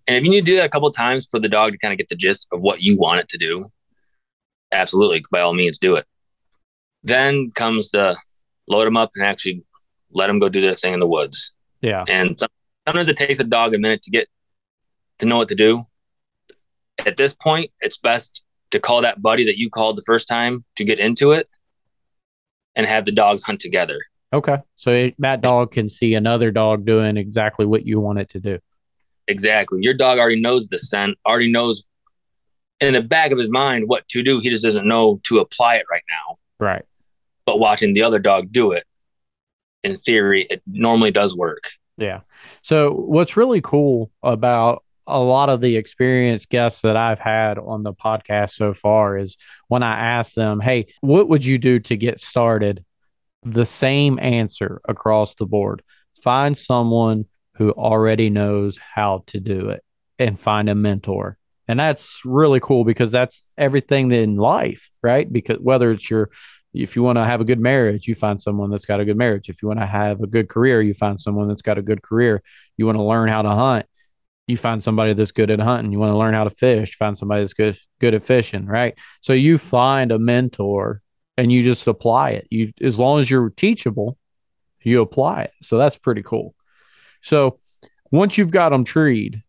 And 0.07 0.17
if 0.17 0.23
you 0.23 0.29
need 0.29 0.45
to 0.45 0.51
do 0.51 0.57
that 0.57 0.65
a 0.65 0.69
couple 0.69 0.91
times 0.91 1.27
for 1.29 1.39
the 1.39 1.47
dog 1.47 1.71
to 1.71 1.77
kind 1.77 1.93
of 1.93 1.97
get 1.97 2.09
the 2.09 2.15
gist 2.15 2.47
of 2.51 2.59
what 2.59 2.81
you 2.81 2.97
want 2.97 3.21
it 3.21 3.29
to 3.29 3.37
do, 3.37 3.71
absolutely, 4.71 5.23
by 5.31 5.39
all 5.39 5.53
means, 5.53 5.77
do 5.77 5.95
it. 5.95 6.05
Then 7.03 7.51
comes 7.51 7.91
the 7.91 8.17
load 8.67 8.85
them 8.85 8.97
up 8.97 9.11
and 9.15 9.25
actually 9.25 9.63
let 10.11 10.27
them 10.27 10.39
go 10.39 10.49
do 10.49 10.61
their 10.61 10.73
thing 10.73 10.93
in 10.93 10.99
the 10.99 11.07
woods. 11.07 11.51
Yeah. 11.81 12.03
And 12.07 12.39
sometimes 12.87 13.09
it 13.09 13.17
takes 13.17 13.39
a 13.39 13.43
dog 13.43 13.73
a 13.73 13.77
minute 13.77 14.01
to 14.03 14.11
get 14.11 14.27
to 15.19 15.25
know 15.25 15.37
what 15.37 15.49
to 15.49 15.55
do. 15.55 15.85
at 17.05 17.17
this 17.17 17.33
point, 17.33 17.71
it's 17.81 17.97
best 17.97 18.43
to 18.71 18.79
call 18.79 19.01
that 19.01 19.21
buddy 19.21 19.45
that 19.45 19.57
you 19.57 19.69
called 19.69 19.97
the 19.97 20.03
first 20.05 20.27
time 20.27 20.63
to 20.75 20.83
get 20.83 20.99
into 20.99 21.31
it 21.31 21.47
and 22.75 22.85
have 22.87 23.05
the 23.05 23.11
dogs 23.11 23.43
hunt 23.43 23.59
together. 23.59 23.99
Okay. 24.31 24.57
So 24.75 24.91
it, 24.91 25.15
that 25.19 25.41
dog 25.41 25.71
can 25.71 25.89
see 25.89 26.15
another 26.15 26.49
dog 26.49 26.85
doing 26.85 27.17
exactly 27.17 27.65
what 27.65 27.85
you 27.85 27.99
want 27.99 28.19
it 28.19 28.29
to 28.29 28.39
do. 28.39 28.59
Exactly. 29.27 29.79
Your 29.81 29.93
dog 29.93 30.17
already 30.17 30.41
knows 30.41 30.67
the 30.67 30.79
scent, 30.79 31.17
already 31.25 31.51
knows 31.51 31.83
in 32.79 32.93
the 32.93 33.01
back 33.01 33.31
of 33.31 33.37
his 33.37 33.49
mind 33.49 33.87
what 33.87 34.07
to 34.09 34.23
do. 34.23 34.39
He 34.39 34.49
just 34.49 34.63
doesn't 34.63 34.87
know 34.87 35.19
to 35.25 35.39
apply 35.39 35.75
it 35.75 35.85
right 35.91 36.03
now. 36.09 36.35
Right. 36.59 36.83
But 37.45 37.59
watching 37.59 37.93
the 37.93 38.03
other 38.03 38.19
dog 38.19 38.51
do 38.51 38.71
it, 38.71 38.85
in 39.83 39.97
theory, 39.97 40.47
it 40.49 40.61
normally 40.65 41.11
does 41.11 41.35
work. 41.35 41.71
Yeah. 41.97 42.21
So 42.61 42.91
what's 42.91 43.37
really 43.37 43.61
cool 43.61 44.11
about 44.23 44.83
a 45.05 45.19
lot 45.19 45.49
of 45.49 45.61
the 45.61 45.75
experienced 45.75 46.49
guests 46.49 46.81
that 46.81 46.95
I've 46.95 47.19
had 47.19 47.57
on 47.57 47.83
the 47.83 47.93
podcast 47.93 48.51
so 48.51 48.73
far 48.73 49.17
is 49.17 49.37
when 49.67 49.83
I 49.83 49.99
ask 49.99 50.33
them, 50.33 50.59
Hey, 50.59 50.87
what 51.01 51.27
would 51.27 51.43
you 51.43 51.57
do 51.57 51.79
to 51.81 51.97
get 51.97 52.19
started? 52.19 52.85
The 53.43 53.65
same 53.65 54.17
answer 54.19 54.81
across 54.87 55.35
the 55.35 55.45
board. 55.45 55.83
Find 56.23 56.57
someone 56.57 57.25
who 57.55 57.71
already 57.71 58.29
knows 58.29 58.77
how 58.77 59.23
to 59.27 59.39
do 59.39 59.69
it 59.69 59.83
and 60.17 60.39
find 60.39 60.69
a 60.69 60.75
mentor. 60.75 61.37
And 61.67 61.79
that's 61.79 62.21
really 62.25 62.59
cool 62.59 62.85
because 62.85 63.11
that's 63.11 63.47
everything 63.57 64.11
in 64.11 64.37
life, 64.37 64.89
right? 65.01 65.31
Because 65.31 65.59
whether 65.59 65.91
it's 65.91 66.09
your 66.09 66.29
if 66.73 66.95
you 66.95 67.03
want 67.03 67.17
to 67.17 67.25
have 67.25 67.41
a 67.41 67.45
good 67.45 67.59
marriage, 67.59 68.07
you 68.07 68.15
find 68.15 68.41
someone 68.41 68.69
that's 68.69 68.85
got 68.85 68.99
a 68.99 69.05
good 69.05 69.17
marriage. 69.17 69.49
If 69.49 69.61
you 69.61 69.67
want 69.67 69.79
to 69.79 69.85
have 69.85 70.21
a 70.21 70.27
good 70.27 70.49
career, 70.49 70.81
you 70.81 70.93
find 70.93 71.19
someone 71.19 71.47
that's 71.47 71.61
got 71.61 71.77
a 71.77 71.83
good 71.83 72.01
career. 72.01 72.41
You 72.77 72.85
want 72.85 72.97
to 72.97 73.03
learn 73.03 73.29
how 73.29 73.43
to 73.43 73.49
hunt, 73.49 73.85
you 74.47 74.57
find 74.57 74.83
somebody 74.83 75.13
that's 75.13 75.31
good 75.31 75.51
at 75.51 75.59
hunting. 75.59 75.91
You 75.91 75.99
want 75.99 76.11
to 76.11 76.17
learn 76.17 76.33
how 76.33 76.43
to 76.43 76.49
fish, 76.49 76.95
find 76.95 77.17
somebody 77.17 77.43
that's 77.43 77.53
good 77.53 77.77
good 77.99 78.13
at 78.13 78.25
fishing, 78.25 78.65
right? 78.65 78.95
So 79.21 79.33
you 79.33 79.57
find 79.57 80.11
a 80.11 80.19
mentor 80.19 81.01
and 81.37 81.51
you 81.51 81.63
just 81.63 81.87
apply 81.87 82.31
it. 82.31 82.47
You 82.49 82.73
as 82.81 82.99
long 82.99 83.21
as 83.21 83.29
you're 83.29 83.49
teachable, 83.51 84.17
you 84.81 85.01
apply 85.01 85.43
it. 85.43 85.51
So 85.61 85.77
that's 85.77 85.97
pretty 85.97 86.23
cool. 86.23 86.55
So 87.21 87.59
once 88.11 88.37
you've 88.37 88.51
got 88.51 88.69
them 88.69 88.83
treed, 88.83 89.42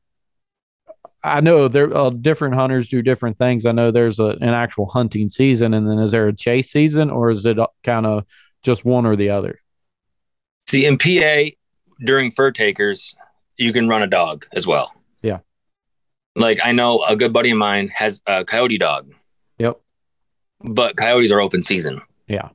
I 1.24 1.40
know 1.40 1.68
there 1.68 1.96
uh, 1.96 2.10
different 2.10 2.54
hunters 2.54 2.88
do 2.88 3.00
different 3.00 3.38
things. 3.38 3.64
I 3.64 3.72
know 3.72 3.90
there's 3.90 4.18
a, 4.18 4.36
an 4.42 4.50
actual 4.50 4.86
hunting 4.86 5.30
season, 5.30 5.72
and 5.72 5.88
then 5.88 5.98
is 5.98 6.12
there 6.12 6.28
a 6.28 6.34
chase 6.34 6.70
season, 6.70 7.10
or 7.10 7.30
is 7.30 7.46
it 7.46 7.56
kind 7.82 8.04
of 8.04 8.26
just 8.62 8.84
one 8.84 9.06
or 9.06 9.16
the 9.16 9.30
other? 9.30 9.58
See, 10.66 10.84
in 10.84 10.98
PA 10.98 11.54
during 12.00 12.30
fur 12.30 12.50
takers, 12.50 13.14
you 13.56 13.72
can 13.72 13.88
run 13.88 14.02
a 14.02 14.06
dog 14.06 14.46
as 14.52 14.66
well. 14.66 14.94
Yeah. 15.22 15.38
Like 16.36 16.60
I 16.62 16.72
know 16.72 17.02
a 17.04 17.16
good 17.16 17.32
buddy 17.32 17.50
of 17.50 17.58
mine 17.58 17.88
has 17.88 18.20
a 18.26 18.44
coyote 18.44 18.78
dog. 18.78 19.10
Yep. 19.58 19.80
But 20.60 20.96
coyotes 20.96 21.32
are 21.32 21.40
open 21.40 21.62
season. 21.62 22.02
Yeah. 22.28 22.50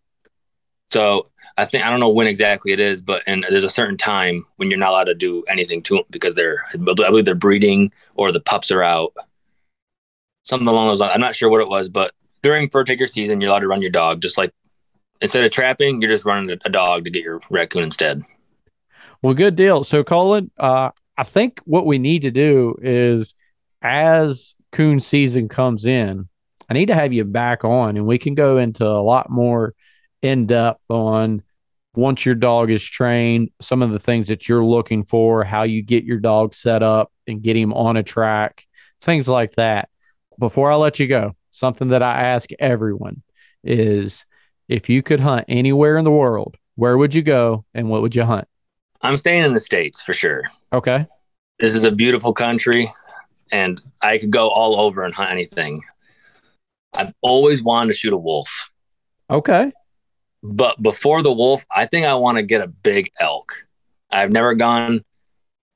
So 0.91 1.25
I 1.58 1.65
think 1.65 1.86
I 1.86 1.89
don't 1.89 1.99
know 1.99 2.10
when 2.10 2.28
exactly 2.28 2.71
it 2.71 2.80
is, 2.80 3.02
but 3.02 3.21
and 3.28 3.45
there's 3.49 3.63
a 3.63 3.69
certain 3.69 3.97
time 3.97 4.45
when 4.56 4.69
you're 4.69 4.80
not 4.80 4.91
allowed 4.91 5.04
to 5.06 5.15
do 5.15 5.43
anything 5.47 5.82
to 5.84 5.95
them 5.95 6.04
because 6.10 6.36
they're 6.36 6.63
I 6.73 6.78
believe 6.78 7.25
they're 7.25 7.36
breeding 7.36 7.91
or 8.15 8.32
the 8.32 8.39
pups 8.39 8.71
are 8.71 8.84
out. 8.84 9.13
Something 10.43 10.67
along 10.67 10.88
those 10.88 10.99
lines. 10.99 11.13
I'm 11.13 11.21
not 11.21 11.36
sure 11.36 11.49
what 11.49 11.62
it 11.62 11.67
was, 11.67 11.89
but 11.89 12.13
during 12.41 12.69
fur 12.69 12.84
taker 12.84 13.06
season, 13.06 13.39
you're 13.41 13.49
allowed 13.49 13.60
to 13.60 13.67
run 13.67 13.82
your 13.82 13.91
dog. 13.91 14.21
Just 14.21 14.38
like 14.38 14.54
instead 15.21 15.43
of 15.43 15.52
trapping, 15.52 16.02
you're 16.02 16.10
just 16.10 16.25
running 16.25 16.58
a 16.65 16.69
dog 16.69 17.04
to 17.04 17.12
get 17.12 17.23
your 17.23 17.41
raccoon 17.49 17.84
instead. 17.84 18.23
Well, 19.21 19.34
good 19.34 19.56
deal. 19.56 19.84
So, 19.84 20.04
Cullen, 20.04 20.49
uh, 20.58 20.91
I 21.17 21.23
think 21.23 21.60
what 21.65 21.86
we 21.86 21.99
need 21.99 22.21
to 22.21 22.32
do 22.32 22.78
is 22.82 23.36
as 23.82 24.56
coon 24.71 24.99
season 25.02 25.49
comes 25.49 25.86
in, 25.86 26.30
I 26.69 26.73
need 26.73 26.88
to 26.88 26.95
have 26.95 27.12
you 27.12 27.25
back 27.25 27.65
on 27.65 27.97
and 27.97 28.06
we 28.06 28.17
can 28.17 28.36
go 28.36 28.58
into 28.58 28.86
a 28.86 29.04
lot 29.04 29.30
more 29.30 29.73
in 30.21 30.45
depth 30.45 30.82
on 30.89 31.43
once 31.95 32.25
your 32.25 32.36
dog 32.36 32.71
is 32.71 32.84
trained, 32.84 33.49
some 33.62 33.82
of 33.82 33.91
the 33.91 33.99
things 33.99 34.27
that 34.27 34.47
you're 34.47 34.63
looking 34.63 35.03
for, 35.03 35.43
how 35.43 35.63
you 35.63 35.82
get 35.82 36.03
your 36.03 36.19
dog 36.19 36.53
set 36.53 36.84
up 36.84 37.12
and 37.27 37.41
get 37.41 37.55
him 37.55 37.73
on 37.73 37.97
a 37.97 38.03
track, 38.03 38.65
things 39.01 39.27
like 39.27 39.55
that. 39.55 39.89
Before 40.38 40.71
I 40.71 40.75
let 40.75 40.99
you 40.99 41.08
go, 41.08 41.36
something 41.51 41.89
that 41.89 42.03
I 42.03 42.21
ask 42.21 42.49
everyone 42.60 43.23
is 43.63 44.25
if 44.67 44.89
you 44.89 45.03
could 45.03 45.19
hunt 45.19 45.45
anywhere 45.49 45.97
in 45.97 46.05
the 46.05 46.12
world, 46.12 46.55
where 46.75 46.97
would 46.97 47.13
you 47.13 47.21
go 47.21 47.65
and 47.73 47.89
what 47.89 48.01
would 48.01 48.15
you 48.15 48.23
hunt? 48.23 48.47
I'm 49.01 49.17
staying 49.17 49.43
in 49.43 49.53
the 49.53 49.60
States 49.60 50.01
for 50.01 50.13
sure. 50.13 50.43
Okay. 50.71 51.08
This 51.60 51.73
is 51.73 51.84
a 51.84 51.91
beautiful 51.91 52.34
country 52.34 52.91
and 53.51 53.82
I 54.01 54.17
could 54.17 54.32
go 54.32 54.49
all 54.49 54.86
over 54.86 55.03
and 55.03 55.13
hunt 55.13 55.32
anything. 55.32 55.84
I've 56.93 57.13
always 57.21 57.63
wanted 57.63 57.93
to 57.93 57.97
shoot 57.97 58.13
a 58.13 58.17
wolf. 58.17 58.69
Okay. 59.29 59.71
But 60.41 60.82
before 60.82 61.21
the 61.21 61.32
wolf, 61.32 61.65
I 61.75 61.86
think 61.86 62.06
I 62.06 62.15
want 62.15 62.38
to 62.38 62.43
get 62.43 62.62
a 62.62 62.67
big 62.67 63.12
elk. 63.19 63.67
I've 64.10 64.32
never 64.32 64.54
gone 64.56 65.04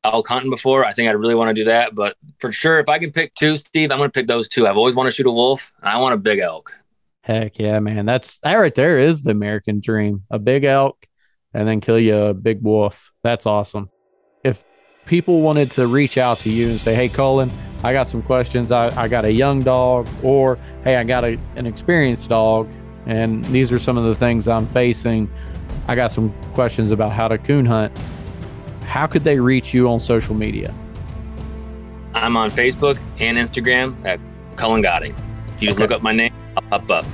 elk 0.03 0.27
hunting 0.27 0.49
before. 0.49 0.85
I 0.85 0.93
think 0.93 1.09
I'd 1.09 1.15
really 1.15 1.35
want 1.35 1.49
to 1.49 1.53
do 1.53 1.65
that. 1.65 1.95
But 1.95 2.15
for 2.39 2.51
sure, 2.51 2.79
if 2.79 2.89
I 2.89 2.99
can 2.99 3.11
pick 3.11 3.33
two, 3.35 3.55
Steve, 3.55 3.91
I'm 3.91 3.97
going 3.97 4.09
to 4.09 4.13
pick 4.13 4.27
those 4.27 4.47
two. 4.47 4.67
I've 4.67 4.77
always 4.77 4.95
wanted 4.95 5.11
to 5.11 5.15
shoot 5.15 5.27
a 5.27 5.31
wolf, 5.31 5.71
and 5.81 5.89
I 5.89 5.99
want 5.99 6.13
a 6.13 6.17
big 6.17 6.39
elk. 6.39 6.73
Heck 7.21 7.57
yeah, 7.57 7.79
man. 7.79 8.05
That's 8.05 8.39
that 8.39 8.55
right 8.55 8.75
there 8.75 8.97
is 8.97 9.21
the 9.21 9.31
American 9.31 9.79
dream. 9.79 10.23
A 10.29 10.39
big 10.39 10.65
elk 10.65 11.07
and 11.53 11.67
then 11.67 11.81
kill 11.81 11.99
you 11.99 12.15
a 12.15 12.33
big 12.33 12.61
wolf. 12.61 13.11
That's 13.23 13.45
awesome. 13.45 13.89
If 14.43 14.63
people 15.05 15.41
wanted 15.41 15.71
to 15.71 15.87
reach 15.87 16.17
out 16.17 16.39
to 16.39 16.49
you 16.49 16.69
and 16.69 16.79
say, 16.79 16.95
Hey, 16.95 17.09
Cullen, 17.09 17.51
I 17.83 17.93
got 17.93 18.07
some 18.07 18.21
questions. 18.23 18.71
I, 18.71 18.87
I 19.01 19.07
got 19.07 19.25
a 19.25 19.31
young 19.31 19.61
dog, 19.61 20.07
or 20.23 20.57
Hey, 20.83 20.95
I 20.95 21.03
got 21.03 21.23
a, 21.23 21.37
an 21.55 21.65
experienced 21.65 22.29
dog, 22.29 22.69
and 23.05 23.43
these 23.45 23.71
are 23.71 23.79
some 23.79 23.97
of 23.97 24.05
the 24.05 24.15
things 24.15 24.47
I'm 24.47 24.67
facing. 24.67 25.29
I 25.87 25.95
got 25.95 26.11
some 26.11 26.33
questions 26.53 26.91
about 26.91 27.11
how 27.11 27.27
to 27.27 27.37
coon 27.37 27.65
hunt. 27.65 27.97
How 28.85 29.07
could 29.07 29.23
they 29.23 29.39
reach 29.39 29.73
you 29.73 29.89
on 29.89 29.99
social 29.99 30.35
media? 30.35 30.73
I'm 32.13 32.37
on 32.37 32.51
Facebook 32.51 32.99
and 33.19 33.37
Instagram 33.37 33.97
at 34.05 34.19
Cullen 34.55 34.81
Godding. 34.81 35.15
If 35.55 35.61
you 35.61 35.67
just 35.67 35.77
okay. 35.77 35.83
look 35.83 35.91
up 35.91 36.01
my 36.01 36.11
name, 36.11 36.33
I'll 36.55 36.63
pop 36.63 36.89
up. 36.91 37.05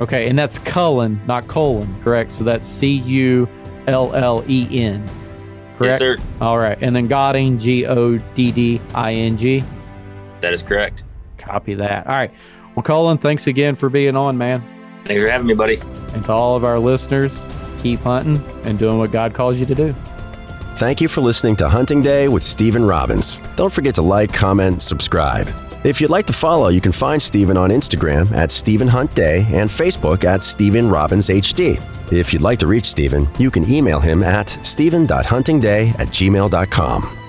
Okay, 0.00 0.28
and 0.28 0.38
that's 0.38 0.58
Cullen, 0.58 1.20
not 1.26 1.46
colon, 1.46 1.94
correct? 2.02 2.32
So 2.32 2.44
that's 2.44 2.68
C 2.68 2.88
U 2.88 3.48
L 3.86 4.14
L 4.14 4.44
E 4.48 4.66
N. 4.82 5.06
Correct? 5.76 5.92
Yes, 5.92 5.98
sir. 5.98 6.16
All 6.40 6.58
right. 6.58 6.76
And 6.80 6.94
then 6.94 7.06
Godding, 7.06 7.58
G 7.58 7.86
O 7.86 8.16
D 8.18 8.52
D 8.52 8.80
I 8.94 9.14
N 9.14 9.38
G. 9.38 9.62
That 10.40 10.52
is 10.52 10.62
correct. 10.62 11.04
Copy 11.38 11.74
that. 11.74 12.06
All 12.06 12.14
right. 12.14 12.30
Well, 12.74 12.82
Cullen, 12.82 13.18
thanks 13.18 13.46
again 13.46 13.76
for 13.76 13.88
being 13.88 14.16
on, 14.16 14.36
man. 14.36 14.62
Thanks 15.04 15.22
for 15.22 15.28
having 15.28 15.46
me, 15.46 15.54
buddy. 15.54 15.80
And 16.14 16.24
to 16.24 16.32
all 16.32 16.56
of 16.56 16.64
our 16.64 16.78
listeners, 16.78 17.46
keep 17.82 18.00
hunting 18.00 18.42
and 18.64 18.78
doing 18.78 18.98
what 18.98 19.10
God 19.10 19.34
calls 19.34 19.58
you 19.58 19.66
to 19.66 19.74
do. 19.74 19.94
Thank 20.76 21.00
you 21.00 21.08
for 21.08 21.20
listening 21.20 21.56
to 21.56 21.68
Hunting 21.68 22.00
Day 22.00 22.28
with 22.28 22.42
Stephen 22.42 22.84
Robbins. 22.84 23.38
Don't 23.56 23.72
forget 23.72 23.94
to 23.96 24.02
like, 24.02 24.32
comment, 24.32 24.80
subscribe. 24.82 25.46
If 25.84 26.00
you'd 26.00 26.10
like 26.10 26.26
to 26.26 26.32
follow, 26.32 26.68
you 26.68 26.80
can 26.80 26.92
find 26.92 27.20
Stephen 27.20 27.56
on 27.56 27.70
Instagram 27.70 28.32
at 28.32 28.50
Stephen 28.50 28.88
Hunt 28.88 29.14
Day 29.14 29.46
and 29.50 29.68
Facebook 29.68 30.24
at 30.24 30.44
Stephen 30.44 30.88
Robbins 30.88 31.28
HD. 31.28 31.80
If 32.12 32.32
you'd 32.32 32.42
like 32.42 32.58
to 32.60 32.66
reach 32.66 32.86
Stephen, 32.86 33.28
you 33.38 33.50
can 33.50 33.68
email 33.70 34.00
him 34.00 34.22
at 34.22 34.48
stephen.huntingday 34.62 35.90
at 35.90 36.08
gmail.com. 36.08 37.19